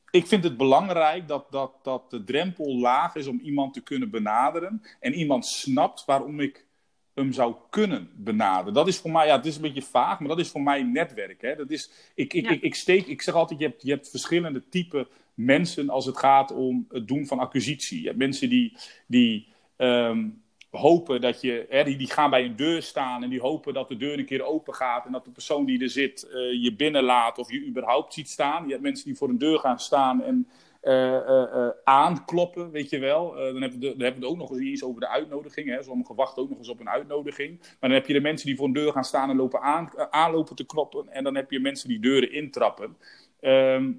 ik 0.09 0.27
vind 0.27 0.43
het 0.43 0.57
belangrijk 0.57 1.27
dat, 1.27 1.51
dat, 1.51 1.71
dat 1.83 2.09
de 2.09 2.23
drempel 2.23 2.77
laag 2.77 3.15
is 3.15 3.27
om 3.27 3.39
iemand 3.43 3.73
te 3.73 3.81
kunnen 3.81 4.09
benaderen. 4.09 4.81
En 4.99 5.13
iemand 5.13 5.45
snapt 5.45 6.05
waarom 6.05 6.39
ik 6.39 6.65
hem 7.13 7.33
zou 7.33 7.55
kunnen 7.69 8.09
benaderen. 8.15 8.73
Dat 8.73 8.87
is 8.87 8.97
voor 8.97 9.11
mij, 9.11 9.27
ja, 9.27 9.35
het 9.35 9.45
is 9.45 9.55
een 9.55 9.61
beetje 9.61 9.81
vaag, 9.81 10.19
maar 10.19 10.27
dat 10.27 10.39
is 10.39 10.49
voor 10.49 10.61
mij 10.61 10.83
netwerk. 10.83 11.41
Hè? 11.41 11.55
Dat 11.55 11.71
is, 11.71 11.91
ik, 12.15 12.33
ik, 12.33 12.43
Ja. 12.43 12.51
ik, 12.51 12.61
ik, 12.61 12.75
steek, 12.75 13.07
ik 13.07 13.21
zeg 13.21 13.33
altijd, 13.33 13.59
je 13.59 13.65
hebt, 13.65 13.81
je 13.81 13.91
hebt 13.91 14.09
verschillende 14.09 14.69
typen 14.69 15.07
mensen 15.33 15.89
als 15.89 16.05
het 16.05 16.17
gaat 16.17 16.51
om 16.51 16.85
het 16.89 17.07
doen 17.07 17.25
van 17.25 17.39
acquisitie. 17.39 18.01
Je 18.01 18.07
hebt 18.07 18.17
mensen 18.17 18.49
die, 18.49 18.77
die 19.07 19.47
ehm, 19.75 20.27
hopen 20.75 21.21
dat 21.21 21.41
je, 21.41 21.65
hè, 21.69 21.83
die, 21.83 21.97
die 21.97 22.09
gaan 22.11 22.29
bij 22.29 22.45
een 22.45 22.55
deur 22.55 22.81
staan 22.81 23.23
en 23.23 23.29
die 23.29 23.41
hopen 23.41 23.73
dat 23.73 23.89
de 23.89 23.97
deur 23.97 24.19
een 24.19 24.25
keer 24.25 24.43
open 24.43 24.73
gaat 24.73 25.05
en 25.05 25.11
dat 25.11 25.25
de 25.25 25.31
persoon 25.31 25.65
die 25.65 25.81
er 25.81 25.89
zit 25.89 26.23
eh, 26.23 26.63
je 26.63 26.73
binnenlaat 26.75 27.37
of 27.37 27.51
je 27.51 27.65
überhaupt 27.65 28.13
ziet 28.13 28.29
staan. 28.29 28.63
Je 28.65 28.69
hebt 28.71 28.81
mensen 28.83 29.05
die 29.05 29.15
voor 29.15 29.29
een 29.29 29.37
deur 29.37 29.59
gaan 29.59 29.79
staan 29.79 30.23
en 30.23 30.47
eh, 30.81 31.15
eh, 31.15 31.69
aankloppen, 31.83 32.71
weet 32.71 32.89
je 32.89 32.99
wel. 32.99 33.31
Dan, 33.33 33.61
hebben 33.61 33.61
we 33.71 33.77
de- 33.77 33.95
dan 33.95 33.99
hebben 33.99 34.21
we 34.21 34.27
het 34.27 34.35
ook 34.35 34.37
nog 34.37 34.49
eens 34.51 34.59
iets 34.59 34.83
over 34.83 34.99
de 35.01 35.07
uitnodiging. 35.07 35.69
Hè. 35.69 35.83
Sommigen 35.83 36.15
wachten 36.15 36.43
ook 36.43 36.49
nog 36.49 36.57
eens 36.57 36.69
op 36.69 36.79
een 36.79 36.89
uitnodiging. 36.89 37.59
Maar 37.59 37.89
dan 37.89 37.91
heb 37.91 38.07
je 38.07 38.13
de 38.13 38.21
mensen 38.21 38.47
die 38.47 38.55
voor 38.55 38.65
een 38.67 38.73
deur 38.73 38.91
gaan 38.91 39.03
staan 39.03 39.29
en 39.29 39.35
lopen 39.35 39.61
aan, 39.61 39.89
aanlopen 40.09 40.55
te 40.55 40.65
kloppen. 40.65 41.09
En 41.09 41.23
dan 41.23 41.35
heb 41.35 41.51
je 41.51 41.59
mensen 41.59 41.89
die 41.89 41.99
deuren 41.99 42.31
intrappen. 42.31 42.97
Ehm, 43.39 43.91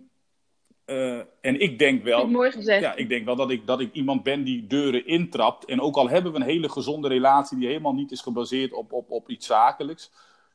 eh, 0.86 1.18
en 1.40 1.60
ik 1.60 1.78
denk 1.78 2.02
wel. 2.02 2.26
Mooi 2.26 2.50
gezegd. 2.50 2.80
Ja, 2.80 2.94
ik 2.94 3.08
denk 3.08 3.24
wel 3.24 3.36
dat 3.36 3.50
ik, 3.50 3.66
dat 3.66 3.80
ik 3.80 3.92
iemand 3.92 4.22
ben 4.22 4.44
die 4.44 4.66
deuren 4.66 5.06
intrapt. 5.06 5.64
En 5.64 5.80
ook 5.80 5.96
al 5.96 6.08
hebben 6.08 6.32
we 6.32 6.38
een 6.38 6.44
hele 6.44 6.68
gezonde 6.68 7.08
relatie 7.08 7.58
die 7.58 7.66
helemaal 7.66 7.94
niet 7.94 8.10
is 8.10 8.20
gebaseerd 8.20 8.72
op, 8.72 8.92
op, 8.92 9.10
op 9.10 9.28
iets 9.28 9.46
zakelijks. 9.46 10.10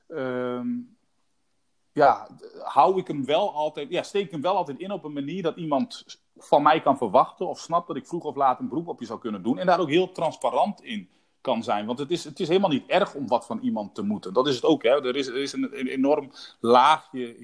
ehm, 0.08 0.68
ja, 1.94 2.28
hou 2.64 3.00
ik 3.00 3.08
hem 3.08 3.26
wel 3.26 3.54
altijd, 3.54 3.90
ja, 3.90 4.04
steek 4.04 4.26
ik 4.26 4.32
hem 4.32 4.42
wel 4.42 4.56
altijd 4.56 4.80
in 4.80 4.92
op 4.92 5.04
een 5.04 5.14
manier 5.14 5.44
dat 5.44 5.58
iemand 5.58 6.20
van 6.38 6.64
mij 6.64 6.82
kan 6.82 6.98
verwachten 6.98 7.48
of 7.48 7.60
snapt 7.60 7.88
dat 7.88 7.96
ik 7.96 8.08
vroeg 8.08 8.24
of 8.24 8.36
laat 8.36 8.60
een 8.60 8.70
beroep 8.70 8.88
op 8.88 9.00
je 9.00 9.06
zou 9.06 9.20
kunnen 9.20 9.44
doen. 9.44 9.58
En 9.58 9.66
daar 9.66 9.80
ook 9.80 9.90
heel 9.90 10.12
transparant 10.12 10.84
in 10.84 11.10
kan 11.42 11.64
zijn. 11.64 11.86
Want 11.86 12.00
het 12.00 12.12
is, 12.12 12.24
het 12.24 12.40
is 12.40 12.48
helemaal 12.48 12.70
niet 12.70 12.88
erg 12.88 13.16
om 13.16 13.28
wat 13.28 13.46
van 13.46 13.60
iemand 13.62 13.96
te 13.96 14.02
moeten. 14.04 14.34
Dat 14.34 14.48
is 14.48 14.56
het 14.56 14.64
ook. 14.64 14.84
Hè? 14.84 14.90
Er, 15.08 15.16
is, 15.16 15.28
er 15.28 15.38
is 15.42 15.54
een, 15.54 15.80
een 15.80 15.88
enorm 15.88 16.32
laagje 16.60 17.36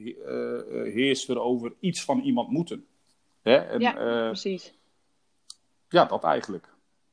heerst 0.93 1.29
er 1.29 1.39
over 1.39 1.73
iets 1.79 2.03
van 2.03 2.19
iemand 2.19 2.49
moeten. 2.49 2.85
Hè? 3.41 3.55
En, 3.57 3.79
Ja, 3.79 3.95
eh, 3.97 4.25
precies. 4.25 4.73
ja, 5.89 6.05
dat 6.05 6.23
eigenlijk. 6.23 6.65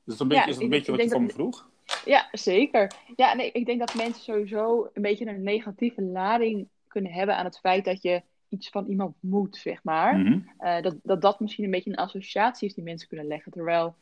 Is 0.06 0.12
het 0.12 0.20
een 0.20 0.28
beetje, 0.28 0.42
Ja, 0.42 0.48
is 0.48 0.54
het 0.54 0.64
een 0.64 0.70
beetje 0.70 0.92
wat 0.92 1.02
je 1.02 1.08
van 1.08 1.20
me 1.20 1.26
dat- 1.26 1.36
vroeg? 1.36 1.68
Ja, 2.04 2.28
zeker. 2.32 2.92
Ja, 3.16 3.34
nee, 3.34 3.52
ik 3.52 3.66
denk 3.66 3.78
dat 3.78 3.94
mensen 3.94 4.22
sowieso 4.22 4.90
een 4.92 5.02
beetje 5.02 5.26
een 5.26 5.42
negatieve 5.42 6.02
lading 6.02 6.68
kunnen 6.88 7.12
hebben 7.12 7.36
aan 7.36 7.44
het 7.44 7.58
feit 7.58 7.84
dat 7.84 8.02
je 8.02 8.22
iets 8.48 8.68
van 8.68 8.86
iemand 8.86 9.14
moet, 9.20 9.56
zeg 9.56 9.82
maar. 9.82 10.16
Mhm. 10.18 10.82
Dat, 10.82 10.94
dat 11.02 11.22
dat 11.22 11.40
misschien 11.40 11.64
een 11.64 11.70
beetje 11.70 11.90
een 11.90 11.96
associatie 11.96 12.68
is 12.68 12.74
die 12.74 12.84
mensen 12.84 13.08
kunnen 13.08 13.26
leggen. 13.26 13.52
Terwijl 13.52 13.94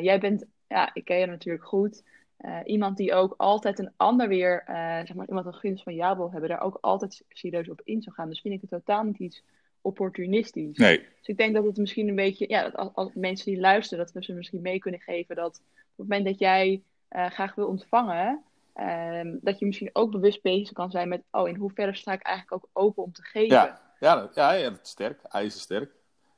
jij 0.00 0.20
bent, 0.20 0.44
ja, 0.72 0.90
ik 0.94 1.04
ken 1.04 1.18
je 1.18 1.26
natuurlijk 1.26 1.64
goed, 1.64 2.02
eh, 2.36 2.58
iemand 2.64 2.96
die 2.96 3.14
ook 3.14 3.34
altijd 3.36 3.78
een 3.78 3.92
ander 3.96 4.28
weer, 4.28 4.62
eh, 4.66 4.74
zeg 4.76 5.14
maar, 5.14 5.28
iemand 5.28 5.46
een 5.46 5.54
gunst 5.54 5.82
van 5.82 5.94
jou 5.94 6.16
wil 6.16 6.30
hebben, 6.30 6.48
daar 6.48 6.60
ook 6.62 6.78
altijd 6.80 7.22
serieus 7.28 7.68
op 7.68 7.80
in 7.84 8.02
zou 8.02 8.14
gaan. 8.14 8.28
Dus 8.28 8.40
vind 8.40 8.54
ik 8.54 8.60
het 8.60 8.70
totaal 8.70 9.02
niet 9.02 9.18
iets 9.18 9.42
opportunistisch. 9.80 10.76
Nee. 10.78 10.98
Dus 10.98 11.26
ik 11.26 11.36
denk 11.36 11.54
dat 11.54 11.64
het 11.64 11.76
misschien 11.76 12.08
een 12.08 12.14
beetje, 12.14 12.44
ja, 12.48 12.62
dat 12.62 12.76
als, 12.76 12.88
als 12.94 13.10
mensen 13.14 13.46
die 13.52 13.60
luisteren, 13.60 14.04
dat 14.04 14.14
we 14.14 14.24
ze 14.24 14.32
misschien 14.32 14.60
mee 14.62 14.78
kunnen 14.78 15.00
geven 15.00 15.36
dat 15.36 15.56
op 15.56 15.96
het 15.96 16.08
moment 16.08 16.24
dat 16.24 16.38
jij 16.38 16.82
eh, 17.08 17.26
graag 17.30 17.54
wil 17.54 17.66
ontvangen, 17.66 18.42
ehm, 18.72 19.36
dat 19.40 19.58
je 19.58 19.66
misschien 19.66 19.90
ook 19.92 20.10
bewust 20.10 20.42
bezig 20.42 20.72
kan 20.72 20.90
zijn 20.90 21.08
met, 21.08 21.22
oh, 21.30 21.48
in 21.48 21.54
hoeverre 21.56 21.94
sta 21.94 22.12
ik 22.12 22.22
eigenlijk 22.22 22.64
ook 22.64 22.70
open 22.72 23.02
om 23.02 23.12
te 23.12 23.22
geven? 23.22 23.56
Ja, 23.56 23.80
ja, 24.00 24.14
dat- 24.20 24.34
ja, 24.34 24.52
ja 24.52 24.70
dat 24.70 24.80
is 24.82 24.88
sterk. 24.90 25.22
IJzersterk. 25.22 25.90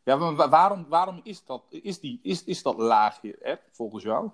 Ja, 0.05 0.17
maar 0.17 0.35
wa- 0.35 0.49
waarom, 0.49 0.87
waarom 0.89 1.21
is, 1.23 1.45
dat, 1.45 1.63
is, 1.71 2.01
die, 2.01 2.19
is, 2.23 2.45
is 2.45 2.63
dat 2.63 2.77
laagje 2.79 3.37
er, 3.43 3.61
volgens 3.71 4.03
jou? 4.03 4.31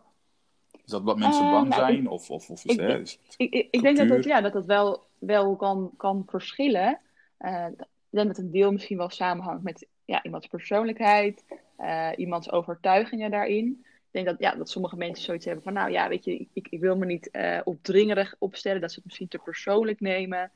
Is 0.84 0.90
dat 0.90 1.02
wat 1.02 1.18
mensen 1.18 1.44
Eh, 1.44 1.50
bang 1.50 1.68
nou, 1.68 1.80
zijn? 1.80 2.08
of, 2.08 2.30
of, 2.30 2.50
of 2.50 2.64
is, 2.64 2.72
ik- 2.74 2.80
hè, 2.80 2.98
is 3.00 3.18
Ik, 3.36 3.52
ik, 3.52 3.68
ik 3.70 3.82
denk 3.82 3.96
dat 3.96 4.08
dat, 4.08 4.24
ja, 4.24 4.40
dat, 4.40 4.52
dat 4.52 4.66
wel, 4.66 5.06
wel 5.18 5.56
kan, 5.56 5.90
kan 5.96 6.24
verschillen. 6.26 7.00
Ik 7.40 8.16
denk 8.16 8.26
dat 8.26 8.38
een 8.38 8.50
deel 8.50 8.72
misschien 8.72 8.96
wel 8.96 9.10
samenhangt 9.10 9.62
met 9.62 9.86
ja, 10.04 10.22
iemands 10.22 10.46
persoonlijkheid, 10.46 11.44
eh, 11.76 12.08
iemands 12.16 12.50
overtuigingen 12.50 13.30
daarin. 13.30 13.84
Ik 13.84 14.10
denk 14.10 14.26
dat, 14.26 14.38
ja, 14.38 14.54
dat 14.54 14.70
sommige 14.70 14.96
mensen 14.96 15.24
zoiets 15.24 15.44
hebben 15.44 15.64
van, 15.64 15.72
nou 15.72 15.90
ja, 15.90 16.08
weet 16.08 16.24
je, 16.24 16.46
ik, 16.52 16.68
ik 16.70 16.80
wil 16.80 16.96
me 16.96 17.06
niet 17.06 17.30
opdringerig 17.64 18.34
opstellen, 18.38 18.80
dat 18.80 18.90
ze 18.90 18.96
het 18.96 19.04
misschien 19.04 19.28
te 19.28 19.38
persoonlijk 19.38 20.00
nemen. 20.00 20.50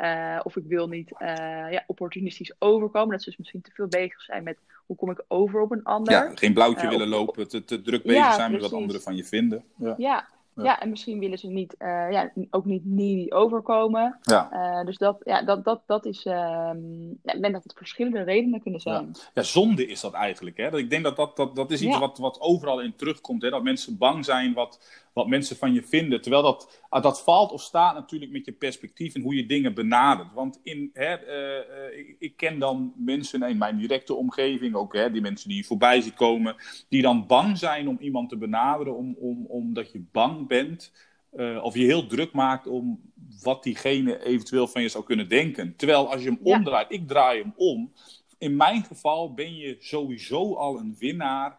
Eh, 0.00 0.40
of 0.42 0.56
ik 0.56 0.64
wil 0.66 0.88
niet 0.88 1.12
eh, 1.18 1.28
ja, 1.70 1.84
opportunistisch 1.86 2.52
overkomen, 2.58 3.10
dat 3.10 3.22
ze 3.22 3.28
dus 3.28 3.38
misschien 3.38 3.60
te 3.60 3.70
veel 3.74 3.86
bezig 3.88 4.20
zijn 4.22 4.42
met 4.42 4.58
hoe 4.86 4.96
kom 4.96 5.10
ik 5.10 5.24
over 5.28 5.60
op 5.60 5.70
een 5.70 5.84
ander. 5.84 6.12
ja, 6.12 6.32
geen 6.34 6.54
blauwtje 6.54 6.84
Eh, 6.84 6.90
willen 6.92 7.08
lopen, 7.08 7.48
te, 7.48 7.64
te 7.64 7.82
druk 7.82 8.02
bezig 8.02 8.18
Ja, 8.18 8.32
zijn 8.34 8.52
met 8.52 8.60
wat 8.60 8.72
anderen 8.72 9.02
van 9.02 9.16
je 9.16 9.24
vinden. 9.24 9.64
Ja. 9.76 9.94
Ja, 9.98 10.28
Ja. 10.54 10.80
en 10.80 10.90
misschien 10.90 11.18
willen 11.18 11.38
ze 11.38 11.46
niet, 11.46 11.74
ja, 11.78 12.30
ook 12.50 12.64
niet 12.64 12.84
needy 12.84 13.32
overkomen. 13.32 14.18
Ja. 14.20 14.82
Dus 14.84 14.96
dat, 14.98 15.20
ja, 15.24 15.42
dat, 15.42 15.64
dat, 15.64 15.80
dat 15.86 16.06
is. 16.06 16.24
ehm, 16.26 17.10
ik 17.10 17.40
denk 17.42 17.52
dat 17.52 17.62
het 17.62 17.72
verschillende 17.76 18.22
redenen 18.22 18.60
kunnen 18.60 18.80
zijn. 18.80 19.10
Ja, 19.34 19.42
zonde 19.42 19.86
is 19.86 20.00
dat 20.00 20.12
eigenlijk. 20.12 20.56
Hè? 20.56 20.70
Dat 20.70 20.80
Ik 20.80 20.90
denk 20.90 21.04
dat 21.04 21.16
dat, 21.16 21.36
dat, 21.36 21.56
dat 21.56 21.70
is 21.70 21.82
iets 21.82 21.98
wat, 21.98 22.18
wat 22.18 22.40
overal 22.40 22.80
in 22.80 22.94
terugkomt. 22.96 23.42
Hè? 23.42 23.50
Dat 23.50 23.62
mensen 23.62 23.98
bang 23.98 24.24
zijn 24.24 24.52
wat, 24.54 24.80
wat 25.12 25.28
mensen 25.28 25.56
van 25.56 25.72
je 25.72 25.82
vinden. 25.82 26.20
Terwijl 26.22 26.42
dat, 26.42 26.80
ah, 26.88 27.02
dat 27.02 27.22
valt 27.22 27.52
of 27.52 27.62
staat 27.62 27.94
natuurlijk 27.94 28.32
met 28.32 28.44
je 28.44 28.52
perspectief 28.52 29.14
en 29.14 29.22
hoe 29.22 29.34
je 29.34 29.46
dingen 29.46 29.74
benadert. 29.74 30.32
Want 30.34 30.60
in, 30.62 30.90
hè, 30.92 31.14
eh, 31.14 31.58
eh, 31.58 31.98
ik, 31.98 32.16
ik 32.18 32.36
ken 32.36 32.58
dan 32.58 32.92
mensen 32.96 33.42
in 33.42 33.58
mijn 33.58 33.76
directe 33.76 34.14
omgeving, 34.14 34.74
ook 34.74 34.94
hè, 34.94 35.10
die 35.10 35.20
mensen 35.20 35.48
die 35.48 35.58
je 35.58 35.64
voorbij 35.64 36.00
ziet 36.00 36.14
komen, 36.14 36.56
die 36.88 37.02
dan 37.02 37.26
bang 37.26 37.58
zijn 37.58 37.88
om 37.88 37.96
iemand 38.00 38.28
te 38.28 38.36
benaderen 38.36 38.96
om, 38.96 39.14
om, 39.18 39.46
omdat 39.46 39.92
je 39.92 40.04
bang 40.12 40.46
bent. 40.48 40.92
eh, 41.30 41.60
of 41.62 41.74
je 41.74 41.84
heel 41.84 42.06
druk 42.06 42.32
maakt 42.32 42.66
om 42.66 43.00
wat 43.42 43.62
diegene 43.62 44.24
eventueel 44.24 44.66
van 44.68 44.82
je 44.82 44.88
zou 44.88 45.04
kunnen 45.04 45.28
denken. 45.28 45.76
Terwijl 45.76 46.12
als 46.12 46.22
je 46.22 46.28
hem 46.28 46.40
Ja. 46.42 46.56
omdraait, 46.56 46.92
ik 46.92 47.08
draai 47.08 47.40
hem 47.40 47.52
om. 47.56 47.92
In 48.38 48.56
mijn 48.56 48.84
geval 48.84 49.34
ben 49.34 49.56
je 49.56 49.76
sowieso 49.78 50.54
al 50.54 50.78
een 50.78 50.96
winnaar 50.98 51.58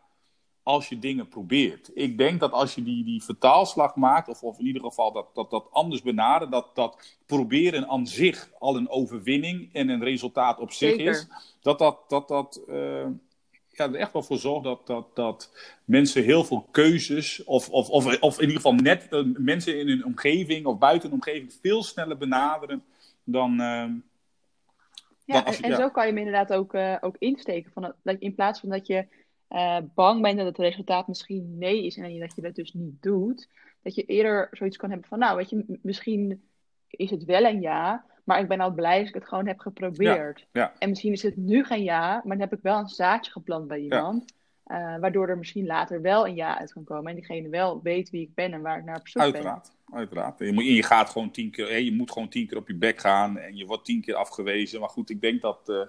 als 0.63 0.89
je 0.89 1.00
dingen 1.00 1.27
probeert. 1.27 1.91
Ik 1.94 2.18
denk 2.18 2.39
dat 2.39 2.51
als 2.51 2.75
je 2.75 2.84
die, 2.84 3.03
die 3.03 3.24
vertaalslag 3.24 3.96
maakt, 3.96 4.27
of, 4.27 4.44
of 4.44 4.60
in 4.60 4.65
ieder 4.65 4.82
geval 4.82 5.12
dat, 5.12 5.25
dat, 5.34 5.50
dat 5.50 5.68
anders 5.72 6.01
benaderen, 6.01 6.51
dat, 6.51 6.75
dat 6.75 7.18
proberen 7.25 7.88
aan 7.88 8.08
zich 8.08 8.51
al 8.60 8.75
een 8.77 8.89
overwinning 8.89 9.70
en 9.74 9.89
een 9.89 10.03
resultaat 10.03 10.60
op 10.60 10.72
zich 10.72 10.89
Zeker. 10.89 11.12
is, 11.12 11.27
dat 11.62 11.80
dat, 11.80 12.00
dat, 12.08 12.27
dat 12.27 12.62
eh, 12.68 13.06
ja, 13.70 13.86
er 13.86 13.96
echt 13.96 14.13
wel 14.13 14.24
voor 14.24 14.38
zorgt 14.38 14.63
dat, 14.63 14.88
dat, 14.88 15.15
dat 15.15 15.51
mensen 15.86 16.24
heel 16.24 16.44
veel 16.44 16.68
keuzes, 16.72 17.44
of, 17.44 17.70
of, 17.70 17.89
of, 17.89 18.20
of 18.20 18.36
in 18.36 18.48
ieder 18.48 18.56
geval 18.56 18.74
net 18.74 19.08
eh, 19.10 19.24
mensen 19.38 19.80
in 19.80 19.88
hun 19.88 20.06
omgeving 20.06 20.65
of 20.65 20.77
buiten 20.77 21.10
hun 21.10 21.18
omgeving 21.18 21.53
veel 21.62 21.84
sneller 21.84 22.18
benaderen 22.18 22.84
dan. 23.24 23.51
eh, 23.51 23.86
Ja, 25.25 25.38
Dan 25.38 25.46
als 25.46 25.60
en, 25.60 25.75
zo 25.75 25.89
kan 25.89 26.06
je 26.06 26.13
hem 26.13 26.25
inderdaad 26.25 26.53
ook, 26.53 26.74
ook 27.01 27.15
insteken. 27.20 27.72
Van 27.72 27.94
dat, 28.03 28.15
in 28.20 28.36
plaats 28.36 28.60
van 28.60 28.70
dat 28.70 28.88
je 28.88 29.08
eh, 29.51 29.77
bang 29.96 30.22
bent 30.22 30.38
dat 30.38 30.46
het 30.46 30.58
resultaat 30.58 31.08
misschien 31.08 31.58
nee 31.58 31.86
is 31.86 31.98
en 31.98 32.20
dat 32.20 32.36
je 32.36 32.41
dat 32.41 32.55
dus 32.55 32.74
niet 32.74 33.01
doet, 33.01 33.50
dat 33.81 33.96
je 33.96 34.05
eerder 34.05 34.48
zoiets 34.51 34.77
kan 34.77 34.89
hebben 34.89 35.08
van, 35.08 35.20
nou, 35.20 35.38
weet 35.38 35.50
je, 35.50 35.79
misschien 35.81 36.43
is 36.89 37.10
het 37.10 37.25
wel 37.25 37.43
een 37.43 37.62
ja, 37.62 38.05
maar 38.24 38.39
ik 38.39 38.48
ben 38.48 38.60
al 38.60 38.72
blij 38.72 39.00
dat 39.00 39.08
ik 39.08 39.13
het 39.13 39.27
gewoon 39.27 39.48
heb 39.48 39.60
geprobeerd. 39.60 40.47
ja. 40.52 40.73
En 40.80 40.89
misschien 40.89 41.12
is 41.12 41.23
het 41.23 41.36
nu 41.38 41.63
geen 41.63 41.84
ja, 41.84 42.12
maar 42.12 42.38
dan 42.38 42.49
heb 42.49 42.54
ik 42.54 42.63
wel 42.63 42.78
een 42.78 42.88
zaadje 42.88 43.32
geplant 43.32 43.67
bij 43.67 43.80
iemand. 43.80 44.34
eh, 44.63 44.97
waardoor 44.99 45.30
er 45.30 45.38
misschien 45.38 45.65
later 45.65 46.02
wel 46.02 46.28
een 46.28 46.36
ja 46.36 46.60
uit 46.60 46.73
kan 46.73 46.84
komen. 46.84 47.10
En 47.10 47.15
diegene 47.15 47.49
wel 47.49 47.82
weet 47.82 48.10
wie 48.10 48.21
ik 48.21 48.34
ben 48.34 48.54
en 48.54 48.62
waar 48.62 48.78
ik 48.78 48.84
naar 48.84 48.99
op 48.99 49.08
zoek 49.08 49.21
ben. 49.21 49.34
Uiteraard, 49.34 49.71
uiteraard. 49.93 50.39
Je, 50.39 50.54
moet, 50.54 50.65
je 50.65 50.84
gaat 50.84 51.10
gewoon 51.10 51.32
tien 51.32 51.52
keer, 51.52 51.80
je 51.80 51.93
moet 51.93 52.12
gewoon 52.12 52.30
tien 52.30 52.47
keer 52.47 52.58
op 52.58 52.67
je 52.67 52.76
bek 52.76 52.99
gaan 52.99 53.38
en 53.38 53.56
je 53.56 53.65
wordt 53.65 53.86
tien 53.86 54.02
keer 54.02 54.15
afgewezen. 54.15 54.80
Maar 54.80 54.89
goed, 54.89 55.10
ik 55.10 55.21
denk 55.21 55.41
dat 55.41 55.69
eh, 55.69 55.82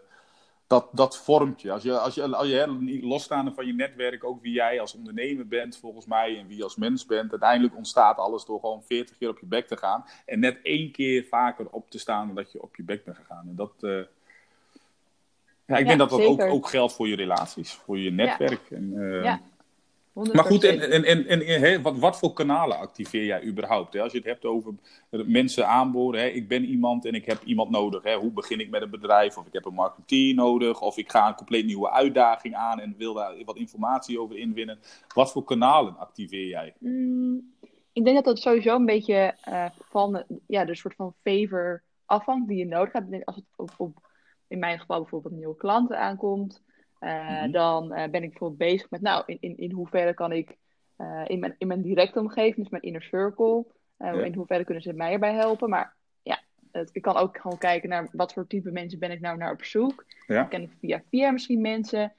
dat, 0.73 0.89
dat 0.93 1.19
vormt 1.19 1.61
je. 1.61 1.73
Als 1.73 1.83
je, 1.83 1.99
als 1.99 2.15
je, 2.15 2.37
als 2.37 2.49
je 2.49 2.55
hè, 2.55 2.67
losstaande 3.07 3.53
van 3.53 3.67
je 3.67 3.73
netwerk, 3.73 4.25
ook 4.25 4.43
wie 4.43 4.53
jij 4.53 4.81
als 4.81 4.95
ondernemer 4.95 5.49
bent, 5.49 5.77
volgens 5.77 6.07
mij, 6.07 6.39
en 6.39 6.47
wie 6.47 6.57
je 6.57 6.63
als 6.63 6.77
mens 6.77 7.07
bent, 7.07 7.31
uiteindelijk 7.31 7.77
ontstaat 7.77 8.17
alles 8.17 8.45
door 8.45 8.61
gewoon 8.61 8.83
veertig 8.83 9.19
keer 9.19 9.29
op 9.29 9.39
je 9.39 9.47
bek 9.47 9.67
te 9.67 9.77
gaan. 9.77 10.05
En 10.27 10.41
net 10.41 10.59
één 10.63 10.91
keer 10.91 11.25
vaker 11.25 11.67
op 11.71 11.91
te 11.91 11.99
staan 11.99 12.27
dan 12.27 12.37
dat 12.37 12.53
je 12.53 12.63
op 12.63 12.77
je 12.77 12.83
bek 12.83 13.05
bent 13.05 13.17
gegaan. 13.17 13.49
En 13.49 13.57
dat, 13.57 13.73
eh, 13.81 13.91
ja, 13.91 15.77
ik 15.77 15.83
Ja, 15.83 15.85
denk 15.85 15.99
dat 15.99 16.11
dat 16.11 16.21
ook, 16.21 16.41
ook 16.41 16.69
geldt 16.69 16.93
voor 16.93 17.09
je 17.09 17.17
relaties, 17.17 17.73
voor 17.73 17.99
je 17.99 18.11
netwerk. 18.11 18.71
En, 18.71 18.93
eh, 18.97 19.25
Ja, 19.25 19.41
100%. 20.13 20.33
maar 20.33 20.45
goed, 20.45 20.65
en, 20.65 21.05
en, 21.05 21.27
en, 21.27 21.41
en 21.41 21.83
wat, 21.83 21.99
wat 21.99 22.19
voor 22.19 22.33
kanalen 22.33 22.79
activeer 22.79 23.25
jij 23.25 23.45
überhaupt? 23.45 23.93
Hè? 23.93 24.01
Als 24.01 24.13
je 24.13 24.19
het 24.19 24.27
hebt 24.27 24.45
over 24.45 24.75
mensen 25.11 25.69
aanboren, 25.69 26.21
hè? 26.21 26.27
ik 26.27 26.49
ben 26.49 26.65
iemand 26.65 27.05
en 27.05 27.15
ik 27.15 27.25
heb 27.25 27.43
iemand 27.45 27.71
nodig. 27.71 28.03
Hè? 28.03 28.17
Hoe 28.17 28.33
begin 28.33 28.61
ik 28.61 28.71
met 28.71 28.83
een 28.83 28.91
bedrijf? 28.91 29.37
Of 29.37 29.47
ik 29.47 29.53
heb 29.53 29.65
een 29.65 29.75
marketeer 29.75 30.35
nodig? 30.35 30.81
Of 30.81 30.97
ik 30.97 31.11
ga 31.11 31.29
een 31.29 31.35
compleet 31.35 31.65
nieuwe 31.65 31.91
uitdaging 31.91 32.55
aan 32.55 32.81
en 32.81 32.95
wil 32.99 33.15
daar 33.15 33.35
wat 33.45 33.57
informatie 33.57 34.21
over 34.21 34.37
inwinnen. 34.37 34.79
Wat 35.15 35.33
voor 35.33 35.45
kanalen 35.45 35.99
activeer 35.99 36.47
jij? 36.47 36.75
Mm, 36.79 37.53
ik 37.93 38.05
denk 38.05 38.17
dat 38.17 38.25
dat 38.25 38.39
sowieso 38.39 38.77
een 38.77 38.87
beetje 38.87 39.35
eh, 39.43 39.67
van 39.91 40.25
ja, 40.47 40.65
de 40.65 40.77
soort 40.77 40.95
van 40.95 41.15
favor 41.23 41.83
afhangt 42.05 42.49
die 42.49 42.59
je 42.59 42.67
nodig 42.67 42.93
hebt. 42.93 43.25
Als 43.25 43.37
het 43.37 43.45
op, 43.57 43.71
op, 43.77 44.09
in 44.49 44.59
mijn 44.59 44.79
geval 44.79 45.01
bijvoorbeeld 45.01 45.35
nieuwe 45.35 45.57
klanten 45.57 45.99
aankomt, 45.99 46.63
eh, 47.03 47.43
Mhm. 47.43 47.51
dan 47.51 47.93
eh, 47.93 48.11
ben 48.11 48.23
ik 48.23 48.29
bijvoorbeeld 48.31 48.59
bezig 48.71 48.91
met, 48.91 49.01
nou, 49.01 49.23
in, 49.27 49.37
in, 49.41 49.57
in 49.57 49.71
hoeverre 49.73 50.15
kan 50.15 50.33
ik 50.33 50.57
eh, 50.97 51.23
in, 51.27 51.39
mijn, 51.41 51.55
in 51.59 51.67
mijn 51.67 51.83
directe 51.83 52.19
omgeving, 52.21 52.57
dus 52.57 52.69
mijn 52.69 52.83
inner 52.83 53.03
circle, 53.03 53.65
Ja. 53.99 54.13
in 54.13 54.35
hoeverre 54.35 54.65
kunnen 54.65 54.83
ze 54.83 54.93
mij 54.93 55.13
erbij 55.13 55.33
helpen. 55.33 55.69
Maar 55.69 55.95
ja, 56.23 56.41
ik 56.93 57.03
kan 57.03 57.17
ook 57.17 57.39
gewoon 57.39 57.59
kijken 57.59 57.89
naar 57.89 58.09
wat 58.13 58.33
voor 58.33 58.47
type 58.47 58.71
mensen 58.71 58.99
ben 58.99 59.11
ik 59.11 59.21
nou 59.21 59.37
naar 59.37 59.53
op 59.53 59.65
zoek. 59.65 60.05
Ja? 60.27 60.45
ken 60.45 60.63
ik 60.63 60.71
via 60.81 61.03
via 61.11 61.31
misschien 61.31 61.61
mensen. 61.61 62.13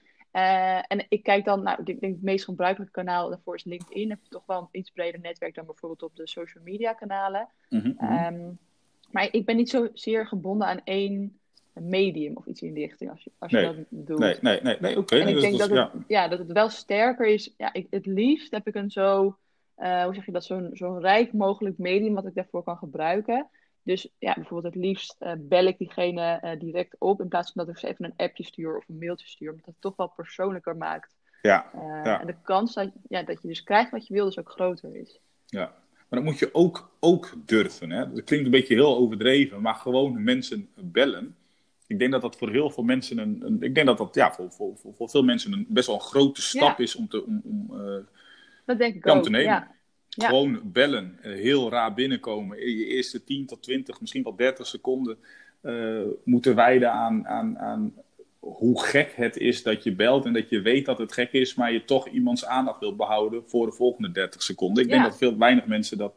En 0.88 1.06
ik 1.10 1.24
kijk 1.24 1.46
dan, 1.46 1.64
nou, 1.64 1.80
ik 1.84 2.00
denk 2.00 2.14
het 2.14 2.24
meest 2.24 2.46
gebruikelijke 2.46 2.94
kanaal 2.94 3.30
daarvoor 3.30 3.56
is 3.56 3.64
LinkedIn. 3.64 4.10
heb 4.10 4.20
je 4.24 4.30
toch 4.30 4.46
wel 4.46 4.60
een 4.60 4.80
iets 4.80 4.92
breder 4.92 5.20
netwerk 5.20 5.56
dan 5.56 5.66
bijvoorbeeld 5.66 6.04
op 6.04 6.16
de 6.16 6.28
social 6.28 6.64
media 6.64 6.94
kanalen. 6.94 7.48
Mhm, 7.70 7.88
mhm. 7.88 8.04
Ehm, 8.04 8.52
maar 9.12 9.28
ik 9.32 9.46
ben 9.46 9.56
niet 9.56 9.70
zozeer 9.70 10.28
gebonden 10.28 10.68
aan 10.68 10.82
één 10.84 11.40
medium 11.82 12.36
of 12.36 12.46
iets 12.46 12.62
in 12.62 12.74
die 12.74 12.86
richting 12.86 13.10
als 13.10 13.24
je, 13.24 13.32
als 13.38 13.52
je 13.52 13.58
Nee. 13.58 13.66
dat 13.66 13.86
doet. 13.90 14.20
nee, 14.20 14.38
nee, 14.42 14.60
nee, 14.62 14.78
nee 14.80 14.98
oké. 14.98 15.16
En 15.16 15.28
ik 15.28 15.34
dus 15.34 15.44
denk 15.44 15.58
dat 15.58 15.70
het, 15.70 15.78
ja. 15.78 15.92
ja, 16.08 16.28
dat 16.28 16.40
het 16.40 16.52
wel 16.52 16.70
sterker 16.70 17.28
is. 17.28 17.54
Ja, 17.58 17.74
ik, 17.74 17.88
het 17.90 18.06
liefst 18.06 18.52
heb 18.52 18.68
ik 18.68 18.76
een 18.76 18.92
zo, 18.92 19.38
eh, 19.76 20.04
hoe 20.04 20.14
zeg 20.14 20.26
je 20.26 20.32
dat, 20.32 20.44
zo'n 20.44 20.70
zo'n 20.74 21.00
rijk 21.00 21.34
mogelijk 21.34 21.78
medium 21.78 22.14
wat 22.14 22.26
ik 22.26 22.36
daarvoor 22.36 22.64
kan 22.64 22.78
gebruiken. 22.78 23.48
Dus 23.84 24.10
ja, 24.20 24.34
bijvoorbeeld 24.34 24.74
het 24.74 24.84
liefst 24.84 25.16
eh, 25.20 25.32
bel 25.38 25.66
ik 25.66 25.78
diegene 25.78 26.40
eh, 26.42 26.60
direct 26.60 26.96
op 27.00 27.22
in 27.22 27.28
plaats 27.28 27.52
van 27.52 27.66
dat 27.66 27.74
ik 27.76 27.80
ze 27.80 27.88
even 27.88 28.06
een 28.06 28.26
appje 28.26 28.44
stuur 28.44 28.78
of 28.78 28.90
een 28.90 28.98
mailtje 28.98 29.28
stuur. 29.28 29.50
Omdat 29.50 29.66
het 29.66 29.76
toch 29.80 29.96
wel 29.96 30.08
persoonlijker 30.16 30.78
maakt. 30.78 31.16
Ja, 31.42 31.70
Ja. 32.04 32.22
En 32.22 32.28
de 32.28 32.36
kans 32.44 32.74
dat, 32.74 32.90
ja, 33.10 33.24
dat 33.24 33.42
je 33.42 33.48
dus 33.48 33.64
krijgt 33.64 33.92
wat 33.92 34.08
je 34.08 34.14
wil, 34.14 34.26
dus 34.26 34.40
ook 34.40 34.52
groter 34.52 34.96
is. 34.96 35.20
ja. 35.46 35.74
Maar 36.10 36.22
dat 36.22 36.32
moet 36.32 36.40
je 36.40 36.54
ook, 36.54 36.90
ook 37.00 37.34
durven. 37.46 37.92
Hè? 37.92 38.14
Dat 38.14 38.24
klinkt 38.24 38.46
een 38.46 38.52
beetje 38.52 38.74
heel 38.74 38.98
overdreven, 38.98 39.62
maar 39.62 39.76
gewoon 39.76 40.24
mensen 40.24 40.70
bellen. 40.76 41.36
Ik 41.88 42.00
denk 42.00 42.12
dat 42.12 42.22
dat 42.22 42.36
voor 42.38 42.52
heel 42.52 42.70
veel 42.70 42.84
mensen 42.84 43.18
een. 43.18 43.42
een 43.46 43.62
ik 43.62 43.76
denk 43.76 43.88
dat 43.88 43.98
dat 43.98 44.16
ja, 44.16 44.34
voor, 44.34 44.52
voor, 44.52 44.78
voor, 44.78 44.94
voor 44.94 45.10
veel 45.10 45.24
mensen 45.24 45.54
een 45.54 45.66
best 45.70 45.88
wel 45.88 45.96
een 45.96 46.02
grote 46.02 46.42
stap 46.42 46.78
Ja. 46.78 46.84
is 46.84 46.96
om 46.96 47.08
te, 47.08 47.26
om, 47.26 47.42
om, 47.44 47.80
eh, 47.80 48.04
Dat 48.66 48.78
denk 48.78 48.96
ik 48.96 49.06
om 49.06 49.18
ook. 49.18 49.24
te 49.24 49.30
nemen. 49.30 49.48
Ja. 49.48 49.72
Ja. 50.10 50.28
Gewoon 50.28 50.72
bellen, 50.72 51.18
eh, 51.22 51.32
heel 51.32 51.70
raar 51.70 51.94
binnenkomen. 51.94 52.62
In 52.62 52.78
je 52.78 52.86
eerste 52.86 53.24
10 53.24 53.46
tot 53.46 53.64
20, 53.64 54.02
misschien 54.02 54.24
wel 54.24 54.36
30 54.36 54.68
seconden 54.68 55.18
eh, 55.62 56.02
moeten 56.24 56.56
wijden 56.56 56.92
aan, 56.92 57.28
aan, 57.28 57.58
aan 57.58 57.94
hoe 58.40 58.84
gek 58.84 59.14
het 59.16 59.38
is 59.38 59.64
dat 59.64 59.84
je 59.84 59.96
belt 59.96 60.26
en 60.26 60.34
dat 60.34 60.50
je 60.50 60.62
weet 60.62 60.86
dat 60.86 60.98
het 60.98 61.14
gek 61.14 61.32
is, 61.32 61.56
maar 61.56 61.72
je 61.74 61.86
toch 61.86 62.08
iemands 62.08 62.46
aandacht 62.46 62.80
wilt 62.80 62.98
behouden 62.98 63.44
voor 63.50 63.66
de 63.66 63.72
volgende 63.72 64.12
30 64.12 64.44
seconden. 64.44 64.84
Ik 64.84 64.90
denk 64.90 65.04
dat 65.04 65.18
veel 65.18 65.38
weinig 65.38 65.66
mensen 65.66 65.98
dat. 65.98 66.14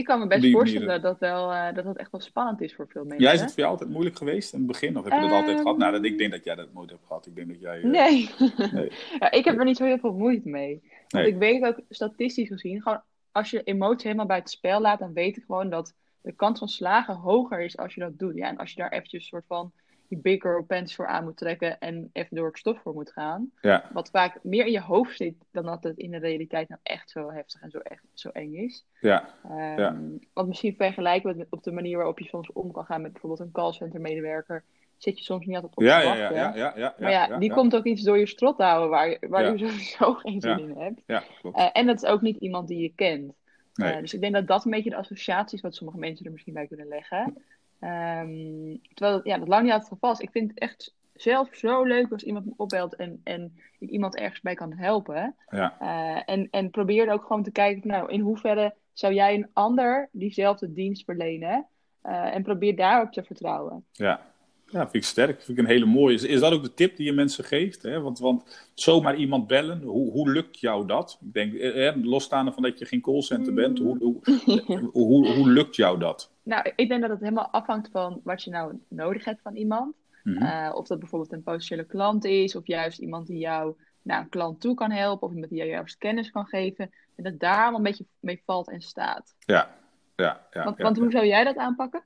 Ik 0.00 0.06
kan 0.06 0.18
me 0.18 0.26
best 0.26 0.42
die 0.42 0.52
voorstellen 0.52 1.02
dat, 1.02 1.18
wel, 1.18 1.52
eh, 1.52 1.74
dat 1.74 1.84
dat 1.84 1.96
echt 1.96 2.10
wel 2.10 2.20
spannend 2.20 2.60
is 2.60 2.74
voor 2.74 2.88
veel 2.88 3.04
mensen. 3.04 3.20
ja, 3.26 3.32
is 3.32 3.40
het 3.40 3.48
voor 3.50 3.58
jou 3.58 3.70
altijd 3.70 3.90
moeilijk 3.90 4.16
geweest 4.16 4.52
in 4.52 4.58
het 4.58 4.68
begin? 4.68 4.96
Of 4.98 5.04
heb 5.04 5.12
je 5.12 5.20
dat 5.20 5.30
altijd 5.30 5.54
Ehm. 5.54 5.62
gehad? 5.62 5.78
Nou, 5.78 5.92
dat, 5.92 6.04
ik 6.04 6.18
denk 6.18 6.30
dat 6.30 6.44
jij 6.44 6.54
dat 6.54 6.72
nooit 6.74 6.90
hebt 6.90 7.06
gehad. 7.06 7.26
Ik 7.26 7.34
denk 7.36 7.48
dat 7.48 7.60
jij. 7.60 7.76
eh, 7.78 7.84
Nee. 7.84 8.30
Nee. 8.72 8.90
ja, 9.20 9.30
ik 9.30 9.44
heb 9.44 9.58
er 9.58 9.64
niet 9.64 9.76
zo 9.76 9.84
heel 9.84 9.98
veel 9.98 10.12
moeite 10.12 10.48
mee. 10.48 10.80
Want 11.08 11.24
Nee. 11.24 11.32
ik 11.32 11.38
weet 11.38 11.64
ook 11.64 11.80
statistisch 11.88 12.48
gezien, 12.48 12.82
gewoon 12.82 13.02
als 13.32 13.50
je 13.50 13.62
emotie 13.62 14.04
helemaal 14.06 14.26
bij 14.26 14.36
het 14.36 14.50
spel 14.50 14.80
laat, 14.80 14.98
dan 14.98 15.12
weet 15.12 15.36
ik 15.36 15.44
gewoon 15.46 15.70
dat 15.70 15.94
de 16.20 16.32
kans 16.32 16.58
van 16.58 16.68
slagen 16.68 17.14
hoger 17.14 17.60
is 17.60 17.76
als 17.76 17.94
je 17.94 18.00
dat 18.00 18.18
doet. 18.18 18.34
Ja, 18.36 18.48
en 18.48 18.56
als 18.56 18.70
je 18.70 18.76
daar 18.76 18.92
eventjes 18.92 19.22
een 19.22 19.28
soort 19.28 19.44
van 19.46 19.72
die 20.10 20.18
bigger 20.18 20.64
pants 20.64 20.94
voor 20.94 21.06
aan 21.06 21.24
moet 21.24 21.36
trekken 21.36 21.78
en 21.78 22.10
even 22.12 22.36
door 22.36 22.46
het 22.46 22.58
stof 22.58 22.80
voor 22.82 22.94
moet 22.94 23.12
gaan. 23.12 23.50
Ja. 23.60 23.88
Wat 23.92 24.10
vaak 24.10 24.38
meer 24.42 24.66
in 24.66 24.72
je 24.72 24.80
hoofd 24.80 25.16
zit 25.16 25.34
dan 25.50 25.64
dat 25.64 25.82
het 25.82 25.96
in 25.98 26.10
de 26.10 26.18
realiteit 26.18 26.68
nou 26.68 26.80
echt 26.82 27.10
zo 27.10 27.30
heftig 27.30 27.62
en 27.62 27.70
zo, 27.70 27.78
echt, 27.78 28.02
zo 28.14 28.28
eng 28.28 28.54
is. 28.54 28.84
Ja. 29.00 29.28
Ehm, 29.44 29.78
Ja. 29.80 29.96
Want 30.32 30.48
misschien 30.48 30.74
vergelijken 30.76 31.32
we 31.34 31.38
het 31.40 31.46
op 31.50 31.62
de 31.62 31.72
manier 31.72 31.96
waarop 31.96 32.18
je 32.18 32.24
soms 32.28 32.52
om 32.52 32.72
kan 32.72 32.84
gaan 32.84 33.02
met 33.02 33.12
bijvoorbeeld 33.12 33.40
een 33.42 33.52
callcenter 33.52 34.00
medewerker. 34.00 34.64
Zit 34.96 35.18
je 35.18 35.24
soms 35.24 35.46
niet 35.46 35.54
altijd 35.54 35.76
op 35.76 35.82
Ja, 35.82 36.00
te 36.00 36.06
ja, 36.06 36.18
wachten. 36.18 36.36
ja, 36.36 36.52
ja, 36.54 36.54
ja, 36.56 36.72
ja, 36.76 36.94
Maar 36.98 37.10
ja, 37.10 37.38
die 37.38 37.52
komt 37.52 37.76
ook 37.76 37.84
iets 37.84 38.02
door 38.02 38.18
je 38.18 38.26
strot 38.26 38.58
houden 38.58 38.90
waar, 38.90 39.08
je- 39.08 39.18
waar 39.28 39.52
je 39.52 39.58
sowieso 39.68 40.14
geen 40.14 40.40
zin 40.40 40.58
in 40.58 40.74
hebt. 40.78 41.00
Ja, 41.06 41.22
klopt. 41.40 41.56
Eh, 41.56 41.68
en 41.72 41.86
dat 41.86 42.02
is 42.02 42.08
ook 42.08 42.20
niet 42.20 42.36
iemand 42.36 42.68
die 42.68 42.82
je 42.82 42.92
kent. 42.94 43.32
Nee. 43.74 43.92
Eh, 43.92 44.00
dus 44.00 44.14
ik 44.14 44.20
denk 44.20 44.32
dat 44.32 44.46
dat 44.46 44.64
een 44.64 44.70
beetje 44.70 44.90
de 44.90 44.96
associatie 44.96 45.56
is 45.56 45.62
wat 45.62 45.74
sommige 45.74 45.98
mensen 45.98 46.24
er 46.26 46.32
misschien 46.32 46.54
bij 46.54 46.66
kunnen 46.66 46.88
leggen. 46.88 47.42
Ehm, 47.80 48.76
terwijl 48.94 49.20
ja, 49.22 49.38
dat 49.38 49.48
lang 49.48 49.62
niet 49.62 49.72
altijd 49.72 49.90
het 49.90 49.98
geval 49.98 50.12
is. 50.12 50.18
Ik 50.18 50.30
vind 50.30 50.50
het 50.50 50.58
echt 50.58 50.94
zelf 51.14 51.48
zo 51.54 51.82
leuk 51.82 52.12
als 52.12 52.22
iemand 52.22 52.46
me 52.46 52.52
opbelt 52.56 52.96
en, 52.96 53.20
en 53.24 53.58
ik 53.78 53.90
iemand 53.90 54.16
ergens 54.16 54.40
bij 54.40 54.54
kan 54.54 54.72
helpen. 54.72 55.34
Ja. 55.48 55.76
Eh, 55.80 56.34
en, 56.34 56.48
en 56.50 56.70
probeer 56.70 57.08
er 57.08 57.14
ook 57.14 57.24
gewoon 57.26 57.42
te 57.42 57.52
kijken, 57.52 57.88
nou, 57.88 58.10
in 58.10 58.20
hoeverre 58.20 58.74
zou 58.92 59.14
jij 59.14 59.34
een 59.34 59.50
ander 59.52 60.08
diezelfde 60.12 60.72
dienst 60.72 61.04
verlenen? 61.04 61.66
Eh, 62.02 62.34
en 62.34 62.42
probeer 62.42 62.76
daarop 62.76 63.12
te 63.12 63.22
vertrouwen. 63.22 63.84
Ja. 63.92 64.20
Ja, 64.70 64.80
vind 64.80 64.94
ik 64.94 65.04
sterk. 65.04 65.42
Vind 65.42 65.58
ik 65.58 65.64
een 65.64 65.70
hele 65.70 65.86
mooie. 65.86 66.14
Is, 66.14 66.22
is 66.22 66.40
dat 66.40 66.52
ook 66.52 66.62
de 66.62 66.74
tip 66.74 66.96
die 66.96 67.06
je 67.06 67.12
mensen 67.12 67.44
geeft? 67.44 67.82
Hè? 67.82 68.00
Want, 68.00 68.18
want 68.18 68.68
zomaar 68.74 69.16
iemand 69.16 69.46
bellen, 69.46 69.82
hoe, 69.82 70.10
hoe 70.10 70.30
lukt 70.30 70.60
jou 70.60 70.86
dat? 70.86 71.18
Ik 71.20 71.32
denk, 71.32 71.54
eh, 71.54 71.88
eh, 71.88 71.96
losstaande 72.02 72.52
van 72.52 72.62
dat 72.62 72.78
je 72.78 72.84
geen 72.84 73.00
callcenter 73.00 73.54
bent, 73.54 73.78
hoe, 73.78 73.98
hoe, 74.44 74.90
hoe, 74.92 75.28
hoe 75.28 75.50
lukt 75.50 75.76
jou 75.76 75.98
dat? 75.98 76.30
Nou, 76.42 76.72
ik 76.76 76.88
denk 76.88 77.00
dat 77.00 77.10
het 77.10 77.20
helemaal 77.20 77.48
afhangt 77.50 77.88
van 77.92 78.20
wat 78.24 78.42
je 78.42 78.50
nou 78.50 78.78
nodig 78.88 79.24
hebt 79.24 79.42
van 79.42 79.56
iemand. 79.56 79.94
Mhm. 80.22 80.42
Eh, 80.42 80.74
of 80.74 80.86
dat 80.86 80.98
bijvoorbeeld 80.98 81.32
een 81.32 81.42
potentiële 81.42 81.84
klant 81.84 82.24
is, 82.24 82.56
of 82.56 82.66
juist 82.66 82.98
iemand 82.98 83.26
die 83.26 83.38
jou 83.38 83.74
naar 84.02 84.20
een 84.20 84.28
klant 84.28 84.60
toe 84.60 84.74
kan 84.74 84.90
helpen, 84.90 85.26
of 85.26 85.32
iemand 85.32 85.50
die 85.50 85.58
jou 85.58 85.70
juist 85.70 85.98
kennis 85.98 86.30
kan 86.30 86.46
geven. 86.46 86.90
En 87.16 87.24
dat 87.24 87.38
daar 87.38 87.60
allemaal 87.60 87.76
een 87.76 87.82
beetje 87.82 88.06
mee 88.20 88.42
valt 88.44 88.70
en 88.70 88.80
staat. 88.80 89.34
Ja, 89.38 89.70
ja, 90.16 90.46
ja. 90.50 90.64
Want, 90.64 90.76
ja, 90.76 90.82
want 90.82 90.96
ja. 90.96 91.02
hoe 91.02 91.12
zou 91.12 91.26
jij 91.26 91.44
dat 91.44 91.56
aanpakken? 91.56 92.02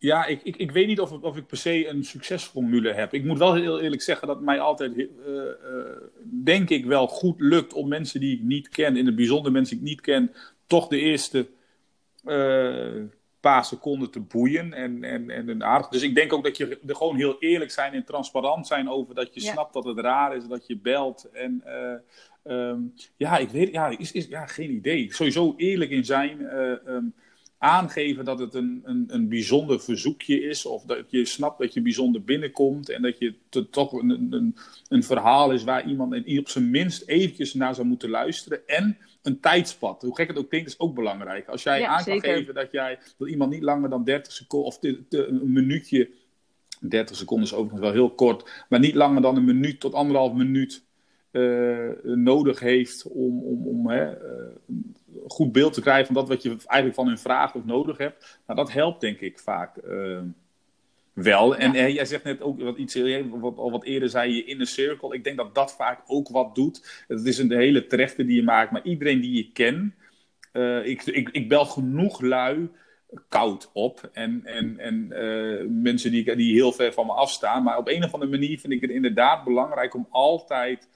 Ja, 0.00 0.26
ik, 0.26 0.42
ik, 0.42 0.56
ik 0.56 0.70
weet 0.70 0.86
niet 0.86 1.00
of, 1.00 1.12
of 1.12 1.36
ik 1.36 1.46
per 1.46 1.56
se 1.56 1.88
een 1.88 2.04
succesformule 2.04 2.92
heb. 2.92 3.14
Ik 3.14 3.24
moet 3.24 3.38
wel 3.38 3.54
heel 3.54 3.80
eerlijk 3.80 4.02
zeggen 4.02 4.26
dat 4.26 4.36
het 4.36 4.44
mij 4.44 4.60
altijd, 4.60 4.96
eh, 4.96 5.06
eh, 5.48 5.96
denk 6.24 6.70
ik, 6.70 6.84
wel 6.84 7.06
goed 7.06 7.40
lukt 7.40 7.72
om 7.72 7.88
mensen 7.88 8.20
die 8.20 8.36
ik 8.36 8.42
niet 8.42 8.68
ken, 8.68 8.96
in 8.96 9.06
het 9.06 9.16
bijzonder 9.16 9.52
mensen 9.52 9.76
die 9.76 9.84
ik 9.84 9.90
niet 9.90 10.00
ken, 10.00 10.32
toch 10.66 10.88
de 10.88 10.98
eerste 10.98 11.46
eh, 12.24 13.02
paar 13.40 13.64
seconden 13.64 14.10
te 14.10 14.20
boeien. 14.20 14.72
En, 14.72 15.04
en, 15.04 15.30
en 15.30 15.48
een 15.48 15.64
aardig. 15.64 15.88
Dus 15.88 16.02
ik 16.02 16.14
denk 16.14 16.32
ook 16.32 16.44
dat 16.44 16.56
je 16.56 16.78
er 16.86 16.96
gewoon 16.96 17.16
heel 17.16 17.36
eerlijk 17.38 17.70
zijn 17.70 17.92
en 17.92 18.04
transparant 18.04 18.66
zijn 18.66 18.88
over 18.88 19.14
dat 19.14 19.34
je 19.34 19.42
Ja. 19.42 19.52
snapt 19.52 19.72
dat 19.72 19.84
het 19.84 19.98
raar 19.98 20.36
is, 20.36 20.46
dat 20.46 20.66
je 20.66 20.76
belt. 20.78 21.28
En 21.32 21.62
eh, 21.64 21.94
ehm, 22.42 22.80
ja, 23.16 23.38
ik 23.38 23.48
weet, 23.48 23.72
ja, 23.72 23.98
is, 23.98 24.12
is, 24.12 24.26
ja, 24.26 24.46
geen 24.46 24.70
idee. 24.70 25.14
Sowieso 25.14 25.54
eerlijk 25.56 25.90
in 25.90 26.04
zijn. 26.04 26.46
ehm, 26.48 27.04
aangeven 27.60 28.24
dat 28.24 28.38
het 28.38 28.54
een, 28.54 28.80
een, 28.84 29.04
een 29.08 29.28
bijzonder 29.28 29.80
verzoekje 29.80 30.42
is. 30.42 30.66
Of 30.66 30.82
dat 30.84 31.04
je 31.08 31.24
snapt 31.24 31.58
dat 31.58 31.74
je 31.74 31.82
bijzonder 31.82 32.24
binnenkomt. 32.24 32.88
En 32.88 33.02
dat 33.02 33.18
je 33.18 33.34
te- 33.48 33.68
toch 33.70 33.92
een, 33.92 34.10
een, 34.32 34.56
een 34.88 35.02
verhaal 35.02 35.50
is 35.52 35.64
waar 35.64 35.88
iemand 35.88 36.38
op 36.38 36.48
zijn 36.48 36.70
minst 36.70 37.02
eventjes 37.08 37.54
naar 37.54 37.74
zou 37.74 37.86
moeten 37.86 38.08
luisteren. 38.10 38.66
En 38.68 38.98
een 39.22 39.40
tijdspad. 39.40 40.02
Hoe 40.02 40.16
gek 40.16 40.28
het 40.28 40.38
ook 40.38 40.48
klinkt, 40.48 40.68
is 40.68 40.78
ook 40.78 40.94
belangrijk. 40.94 41.48
Als 41.48 41.62
jij 41.62 41.80
Ja, 41.80 41.86
aan 41.86 42.04
kan 42.04 42.14
zeker. 42.14 42.34
geven 42.34 42.54
dat, 42.54 42.72
jij, 42.72 42.98
dat 43.18 43.28
iemand 43.28 43.50
niet 43.50 43.62
langer 43.62 43.90
dan 43.90 44.04
30 44.04 44.32
seconden 44.32 44.68
of 44.68 44.78
een 44.82 45.52
minuutje. 45.52 46.10
30 46.80 47.16
seconden 47.16 47.46
is 47.46 47.52
overigens 47.54 47.80
wel 47.80 47.92
heel 47.92 48.10
kort. 48.10 48.64
Maar 48.68 48.80
niet 48.80 48.94
langer 48.94 49.22
dan 49.22 49.36
een 49.36 49.44
minuut 49.44 49.80
tot 49.80 49.94
anderhalf 49.94 50.32
minuut 50.32 50.84
nodig 52.02 52.60
heeft 52.60 53.06
om, 53.08 53.42
om, 53.42 53.66
om 53.66 53.88
hè, 53.88 54.04
eh, 54.04 54.46
een 54.66 55.30
goed 55.30 55.52
beeld 55.52 55.72
te 55.72 55.80
krijgen 55.80 56.06
van 56.06 56.14
dat 56.14 56.28
wat 56.28 56.42
je 56.42 56.48
eigenlijk 56.48 56.94
van 56.94 57.06
hun 57.06 57.18
vraagt 57.18 57.54
of 57.54 57.64
nodig 57.64 57.98
hebt. 57.98 58.40
Nou, 58.46 58.58
dat 58.58 58.72
helpt 58.72 59.00
denk 59.00 59.20
ik 59.20 59.38
vaak 59.38 59.76
eh, 59.76 60.20
wel. 61.12 61.56
En 61.56 61.74
eh, 61.74 61.94
jij 61.94 62.04
zegt 62.04 62.24
net 62.24 62.40
ook 62.42 62.60
wat 62.60 62.76
iets 62.78 62.94
eh, 62.94 63.24
wat, 63.30 63.56
al 63.56 63.70
wat 63.70 63.84
eerder 63.84 64.08
zei 64.08 64.34
je 64.34 64.44
inner 64.44 64.66
circle. 64.66 65.14
Ik 65.14 65.24
denk 65.24 65.36
dat 65.36 65.54
dat 65.54 65.74
vaak 65.76 66.00
ook 66.06 66.28
wat 66.28 66.54
doet. 66.54 67.04
Het 67.08 67.26
is 67.26 67.38
een 67.38 67.52
hele 67.52 67.86
terechte 67.86 68.24
die 68.24 68.36
je 68.36 68.42
maakt, 68.42 68.70
maar 68.70 68.84
iedereen 68.84 69.20
die 69.20 69.36
je 69.36 69.52
kent. 69.52 69.94
eh, 70.52 70.86
ik, 70.86 71.02
ik, 71.02 71.28
ik 71.28 71.48
bel 71.48 71.64
genoeg 71.64 72.20
lui 72.20 72.70
koud 73.28 73.70
op. 73.72 74.10
En, 74.12 74.40
en, 74.44 74.78
en 74.78 75.12
eh, 75.12 75.66
mensen 75.68 76.10
die, 76.10 76.36
die 76.36 76.54
heel 76.54 76.72
ver 76.72 76.92
van 76.92 77.06
me 77.06 77.12
afstaan. 77.12 77.62
Maar 77.62 77.78
op 77.78 77.88
een 77.88 78.04
of 78.04 78.12
andere 78.14 78.30
manier 78.30 78.58
vind 78.58 78.72
ik 78.72 78.80
het 78.80 78.90
inderdaad 78.90 79.44
belangrijk 79.44 79.94
om 79.94 80.06
altijd 80.10 80.88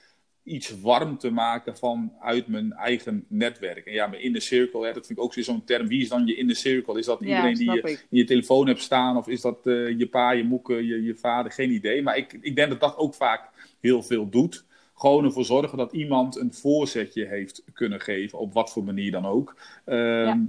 iets 0.45 0.81
warm 0.81 1.19
te 1.19 1.31
maken 1.31 1.77
vanuit 1.77 2.47
mijn 2.47 2.73
eigen 2.73 3.25
netwerk. 3.29 3.87
En 3.87 3.93
ja, 3.93 4.07
mijn 4.07 4.23
inner 4.23 4.43
circle, 4.43 4.87
hè, 4.87 4.93
dat 4.93 5.07
vind 5.07 5.19
ik 5.19 5.25
ook 5.25 5.35
zo'n 5.35 5.65
term. 5.65 5.87
Wie 5.89 6.01
is 6.03 6.09
dan 6.09 6.27
je 6.27 6.37
inner 6.37 6.57
circle? 6.57 6.99
Is 6.99 7.07
dat 7.07 7.19
Ja, 7.21 7.27
iedereen 7.27 7.55
die 7.55 7.71
je 7.73 7.79
ik. 7.79 8.07
in 8.11 8.19
je 8.19 8.25
telefoon 8.25 8.67
hebt 8.67 8.81
staan? 8.81 9.17
Of 9.17 9.29
is 9.29 9.41
dat 9.41 9.67
eh, 9.67 9.99
je 9.99 10.07
pa, 10.07 10.31
je 10.33 10.45
moeke, 10.45 10.87
je, 10.87 11.03
je 11.03 11.15
vader? 11.15 11.53
Geen 11.53 11.71
idee. 11.71 12.03
Maar 12.03 12.17
ik, 12.17 12.39
ik 12.41 12.57
denk 12.57 12.69
dat 12.71 12.81
dat 12.81 12.97
ook 12.97 13.15
vaak 13.15 13.51
heel 13.81 14.03
veel 14.03 14.29
doet. 14.29 14.65
Gewoon 14.95 15.25
ervoor 15.25 15.45
zorgen 15.45 15.79
dat 15.79 15.93
iemand 15.93 16.37
een 16.37 16.53
voorzetje 16.55 17.25
heeft 17.27 17.63
kunnen 17.73 18.01
geven, 18.01 18.39
op 18.39 18.53
wat 18.53 18.73
voor 18.73 18.85
manier 18.85 19.11
dan 19.11 19.27
ook. 19.27 19.57
Ehm, 19.85 20.41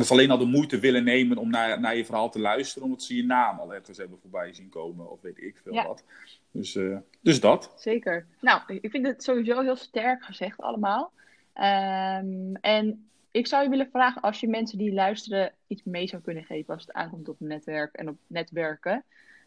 Dat 0.00 0.08
is 0.10 0.14
alleen 0.16 0.30
al 0.30 0.38
de 0.38 0.44
moeite 0.44 0.78
willen 0.78 1.04
nemen 1.04 1.36
om 1.36 1.50
naar, 1.50 1.80
naar 1.80 1.96
je 1.96 2.04
verhaal 2.04 2.30
te 2.30 2.38
luisteren, 2.40 2.84
omdat 2.84 3.02
ze 3.02 3.16
je 3.16 3.24
naam 3.24 3.58
al 3.58 3.74
ergens 3.74 3.98
hebben 3.98 4.18
voorbij 4.20 4.52
zien 4.52 4.68
komen, 4.68 5.10
of 5.10 5.20
weet 5.20 5.42
ik 5.42 5.60
veel 5.62 5.72
Ja. 5.74 5.86
wat. 5.86 6.04
Dus, 6.50 6.76
eh, 6.76 6.96
dus 7.20 7.40
dat. 7.40 7.72
Zeker. 7.76 8.26
Nou, 8.40 8.60
ik 8.80 8.90
vind 8.90 9.06
het 9.06 9.22
sowieso 9.22 9.60
heel 9.60 9.76
sterk 9.76 10.24
gezegd 10.24 10.60
allemaal. 10.60 11.12
Ehm, 11.52 12.54
en 12.60 13.08
ik 13.30 13.46
zou 13.46 13.62
je 13.62 13.68
willen 13.68 13.88
vragen, 13.92 14.22
als 14.22 14.40
je 14.40 14.48
mensen 14.48 14.78
die 14.78 14.92
luisteren 14.92 15.52
iets 15.66 15.82
mee 15.84 16.06
zou 16.06 16.22
kunnen 16.22 16.44
geven 16.44 16.74
als 16.74 16.82
het 16.86 16.92
aankomt 16.92 17.28
op 17.28 17.36
netwerk 17.38 17.94
en 17.94 18.08
op 18.08 18.16
netwerken. 18.26 19.04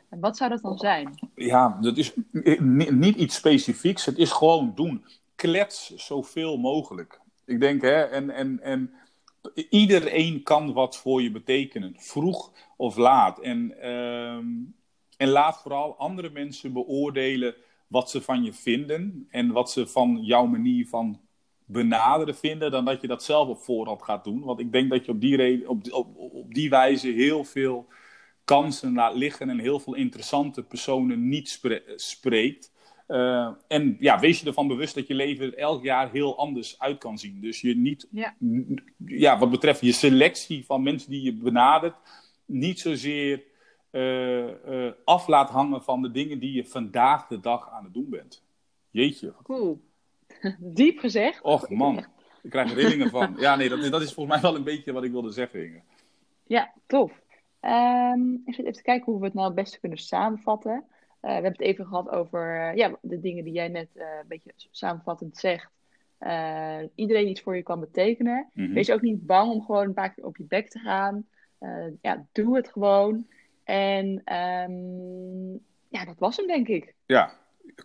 En 0.10 0.20
wat 0.20 0.38
zou 0.38 0.50
dat 0.50 0.62
dan 0.62 0.78
zijn? 0.78 1.30
Ja, 1.36 1.78
dat 1.82 1.98
is 1.98 2.14
ni- 2.60 2.92
niet 2.92 3.16
iets 3.16 3.36
specifieks. 3.36 4.06
Het 4.06 4.18
is 4.18 4.32
gewoon 4.32 4.72
doen. 4.76 5.06
Klets 5.36 5.96
zoveel 5.96 6.58
mogelijk. 6.58 7.20
Ik 7.46 7.60
denk, 7.60 7.82
hè, 7.82 8.02
en, 8.04 8.30
en, 8.30 8.60
en 8.62 8.94
iedereen 9.70 10.44
kan 10.44 10.74
wat 10.74 10.98
voor 10.98 11.22
je 11.22 11.32
betekenen. 11.32 11.96
Vroeg 11.98 12.52
of 12.78 12.98
laat. 12.98 13.40
En, 13.40 13.82
ehm, 13.82 14.48
en 15.18 15.30
laat 15.30 15.62
vooral 15.62 15.98
andere 15.98 16.30
mensen 16.30 16.74
beoordelen 16.74 17.56
wat 17.88 18.10
ze 18.10 18.22
van 18.22 18.44
je 18.44 18.54
vinden. 18.54 19.28
En 19.30 19.52
wat 19.52 19.72
ze 19.72 19.88
van 19.88 20.20
jouw 20.22 20.46
manier 20.46 20.88
van 20.88 21.22
benaderen 21.66 22.36
vinden. 22.36 22.72
Dan 22.72 22.86
dat 22.86 23.02
je 23.02 23.08
dat 23.08 23.24
zelf 23.24 23.48
op 23.48 23.60
voorhand 23.60 24.04
gaat 24.04 24.24
doen. 24.24 24.44
Want 24.44 24.60
ik 24.60 24.72
denk 24.72 24.90
dat 24.90 25.06
je 25.06 25.12
op 25.12 25.22
die, 25.22 25.36
reden, 25.36 25.68
op, 25.68 25.92
op, 25.92 26.18
op 26.18 26.54
die 26.54 26.70
wijze 26.70 27.08
heel 27.08 27.44
veel 27.44 27.88
kansen 28.46 28.94
laat 28.94 29.16
liggen 29.16 29.50
en 29.50 29.60
heel 29.60 29.80
veel 29.80 29.96
interessante 29.96 30.64
personen 30.64 31.28
niet 31.28 31.50
spre- 31.50 31.84
spreekt. 31.96 32.73
Eh, 33.06 33.50
en 33.68 33.96
ja, 34.00 34.20
wees 34.20 34.40
je 34.40 34.48
ervan 34.48 34.68
bewust 34.68 34.96
dat 34.96 35.08
je 35.08 35.14
leven 35.14 35.46
er 35.46 35.58
elk 35.58 35.84
jaar 35.84 36.12
heel 36.12 36.38
anders 36.38 36.80
uit 36.80 36.98
kan 36.98 37.18
zien. 37.18 37.42
Dus 37.42 37.62
je 37.62 37.76
niet, 37.76 38.08
Ja. 39.06 39.38
wat 39.40 39.50
betreft 39.52 39.82
je 39.82 39.92
selectie 39.92 40.66
van 40.66 40.84
mensen 40.84 41.10
die 41.10 41.22
je 41.22 41.34
benadert, 41.34 41.96
niet 42.46 42.80
zozeer 42.80 43.44
eh, 43.90 44.92
af 45.04 45.28
laat 45.28 45.50
hangen 45.50 45.84
van 45.84 46.02
de 46.02 46.12
dingen 46.12 46.40
die 46.40 46.54
je 46.54 46.66
vandaag 46.66 47.28
de 47.28 47.40
dag 47.40 47.70
aan 47.70 47.84
het 47.84 47.94
doen 47.94 48.10
bent. 48.10 48.44
Jeetje. 48.92 49.34
Cool. 49.44 49.82
Diep 50.60 51.00
gezegd. 51.00 51.42
Och 51.42 51.70
man, 51.70 51.98
ik 52.44 52.50
krijg 52.50 52.74
rillingen 52.74 53.10
van. 53.10 53.36
Ja, 53.38 53.56
nee, 53.56 53.70
dat, 53.70 53.92
dat 53.92 54.02
is 54.02 54.14
volgens 54.14 54.36
mij 54.36 54.52
wel 54.52 54.56
een 54.60 54.64
beetje 54.64 54.92
wat 54.92 55.04
ik 55.04 55.12
wilde 55.12 55.32
zeggen, 55.32 55.66
Inge. 55.66 55.82
Ja, 56.48 56.74
tof. 56.86 57.12
Ehm, 57.60 58.34
ik 58.46 58.54
zit 58.54 58.60
even 58.60 58.74
te 58.74 58.82
kijken 58.82 59.12
hoe 59.12 59.20
we 59.20 59.26
het 59.26 59.34
nou 59.34 59.48
het 59.48 59.56
beste 59.56 59.80
kunnen 59.80 59.98
samenvatten. 59.98 60.84
Eh, 61.24 61.30
we 61.30 61.34
hebben 61.34 61.52
het 61.52 61.62
even 61.62 61.86
gehad 61.86 62.10
over 62.10 62.60
eh, 62.70 62.76
ja, 62.76 62.98
de 63.02 63.20
dingen 63.20 63.44
die 63.44 63.54
jij 63.54 63.68
net 63.68 63.88
eh, 63.94 64.06
een 64.22 64.28
beetje 64.28 64.52
samenvattend 64.72 65.38
zegt. 65.38 65.72
Iedereen 66.96 67.28
iets 67.28 67.42
voor 67.42 67.56
je 67.56 67.64
kan 67.64 67.80
betekenen. 67.80 68.50
Mhm. 68.54 68.74
Wees 68.74 68.92
ook 68.92 69.02
niet 69.02 69.26
bang 69.26 69.52
om 69.52 69.62
gewoon 69.62 69.86
een 69.86 69.94
paar 69.94 70.14
keer 70.14 70.26
op 70.26 70.38
je 70.38 70.44
bek 70.44 70.70
te 70.70 70.80
gaan. 70.80 71.26
Ja, 72.02 72.26
doe 72.32 72.56
het 72.56 72.68
gewoon. 72.68 73.28
En 73.64 74.22
ehm, 74.26 75.52
ja, 75.88 76.06
dat 76.06 76.20
was 76.20 76.38
hem 76.38 76.48
denk 76.48 76.68
ik. 76.68 76.94
Ja, 77.06 77.34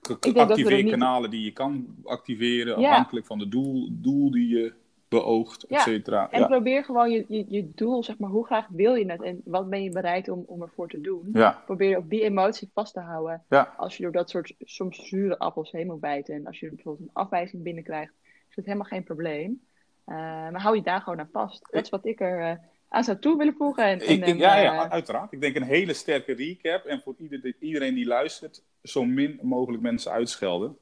k- 0.01 0.07
denk 0.07 0.22
dat 0.22 0.33
we 0.35 0.40
er 0.40 0.46
activeer 0.51 0.83
niet- 0.83 0.92
kanalen 0.92 1.31
die 1.31 1.44
je 1.44 1.53
kan 1.53 1.96
activeren, 2.05 2.81
Ja. 2.81 2.90
afhankelijk 2.90 3.27
van 3.27 3.38
de 3.38 3.48
doel, 3.48 3.88
doel 3.92 4.31
die 4.31 4.48
je 4.48 4.72
beoogt, 5.09 5.62
et 5.62 5.71
Ja, 5.71 5.81
cetera. 5.81 6.31
En 6.31 6.40
Ja. 6.40 6.47
probeer 6.47 6.85
gewoon 6.85 7.11
je, 7.11 7.25
je, 7.29 7.44
je 7.49 7.71
doel, 7.75 8.05
zeg 8.05 8.18
maar, 8.18 8.31
hoe 8.31 8.47
graag 8.47 8.66
wil 8.71 8.94
je 8.94 9.11
het 9.11 9.23
en 9.23 9.40
wat 9.44 9.71
ben 9.71 9.83
je 9.83 9.90
bereid 9.90 10.29
om, 10.29 10.44
om 10.47 10.62
ervoor 10.62 10.88
te 10.88 11.01
doen. 11.01 11.29
Ja. 11.33 11.62
Probeer 11.64 11.97
ook 11.97 12.11
die 12.11 12.23
emotie 12.23 12.71
vast 12.75 12.92
te 12.94 13.01
houden. 13.01 13.42
Ja. 13.49 13.75
Als 13.77 13.97
je 13.97 14.03
door 14.03 14.12
dat 14.12 14.31
soort 14.31 14.55
soms 14.61 15.09
zure 15.09 15.38
appels 15.38 15.71
heen 15.71 15.87
moet 15.87 16.01
bijten 16.01 16.35
en 16.35 16.47
als 16.47 16.61
je 16.61 16.68
bijvoorbeeld 16.68 17.09
een 17.09 17.14
afwijzing 17.23 17.62
binnenkrijgt, 17.62 18.12
is 18.49 18.55
dat 18.57 18.64
helemaal 18.64 18.87
geen 18.87 19.05
probleem. 19.05 19.61
Eh, 20.05 20.14
maar 20.16 20.61
hou 20.62 20.77
je 20.77 20.83
daar 20.83 21.01
gewoon 21.01 21.21
aan 21.21 21.29
vast. 21.33 21.66
Dat 21.71 21.83
is 21.85 21.88
wat 21.90 22.07
ik 22.07 22.21
er 22.21 22.40
eh, 22.40 22.57
aan 22.88 23.05
zou 23.05 23.18
toe 23.18 23.37
willen 23.37 23.55
voegen? 23.59 23.85
En, 23.85 24.09
ik- 24.11 24.38
ja, 24.38 24.57
eh, 24.57 24.62
ja, 24.62 24.90
uiteraard. 24.90 25.33
Ik 25.33 25.40
denk 25.40 25.57
een 25.57 25.62
hele 25.62 25.92
sterke 25.92 26.33
recap. 26.33 26.85
En 26.85 27.01
voor 27.01 27.14
ieder, 27.18 27.55
iedereen 27.59 27.94
die 27.94 28.07
luistert, 28.07 28.62
zo 28.83 29.05
min 29.05 29.38
mogelijk 29.42 29.83
mensen 29.83 30.12
uitschelden. 30.12 30.77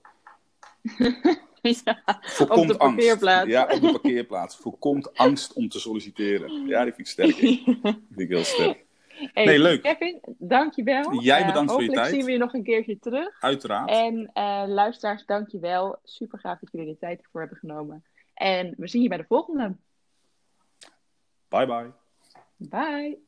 ja, 1.84 2.02
Voorkomt 2.20 2.60
op 2.60 2.66
de 2.68 2.78
angst. 2.78 2.96
parkeerplaats. 2.96 3.48
Ja, 3.48 3.62
op 3.74 3.80
de 3.80 3.90
parkeerplaats. 3.90 4.56
Voorkomt 4.56 5.14
angst 5.16 5.52
om 5.52 5.68
te 5.68 5.80
solliciteren. 5.80 6.66
Ja, 6.66 6.84
die 6.84 6.92
vind 6.92 7.06
ik 7.06 7.12
sterk. 7.12 7.36
Die 7.40 7.62
vind 7.82 8.20
ik 8.20 8.28
heel 8.28 8.44
sterk. 8.44 8.84
Hey, 9.32 9.44
Nee, 9.44 9.58
leuk. 9.58 9.82
Kevin, 9.82 10.20
dankjewel. 10.38 11.20
Jij 11.22 11.40
Eh, 11.40 11.46
bedankt 11.46 11.72
voor 11.72 11.80
je 11.82 11.86
hopelijk 11.86 12.06
tijd. 12.08 12.14
zien 12.14 12.24
we 12.24 12.32
je 12.32 12.38
nog 12.38 12.54
een 12.54 12.62
keertje 12.62 12.98
terug. 12.98 13.36
Uiteraard. 13.42 13.90
En 13.90 14.30
eh, 14.32 14.64
luisteraars, 14.66 15.24
dankjewel. 15.26 15.98
Super 16.04 16.38
gaaf 16.38 16.58
dat 16.58 16.72
jullie 16.72 16.86
de 16.92 16.98
tijd 16.98 17.22
ervoor 17.22 17.40
hebben 17.40 17.58
genomen. 17.58 18.04
En 18.34 18.74
we 18.76 18.88
zien 18.88 19.02
je 19.02 19.08
bij 19.08 19.18
de 19.18 19.24
volgende. 19.28 19.76
Bye 21.48 21.66
bye. 21.66 21.90
Bye. 22.56 23.18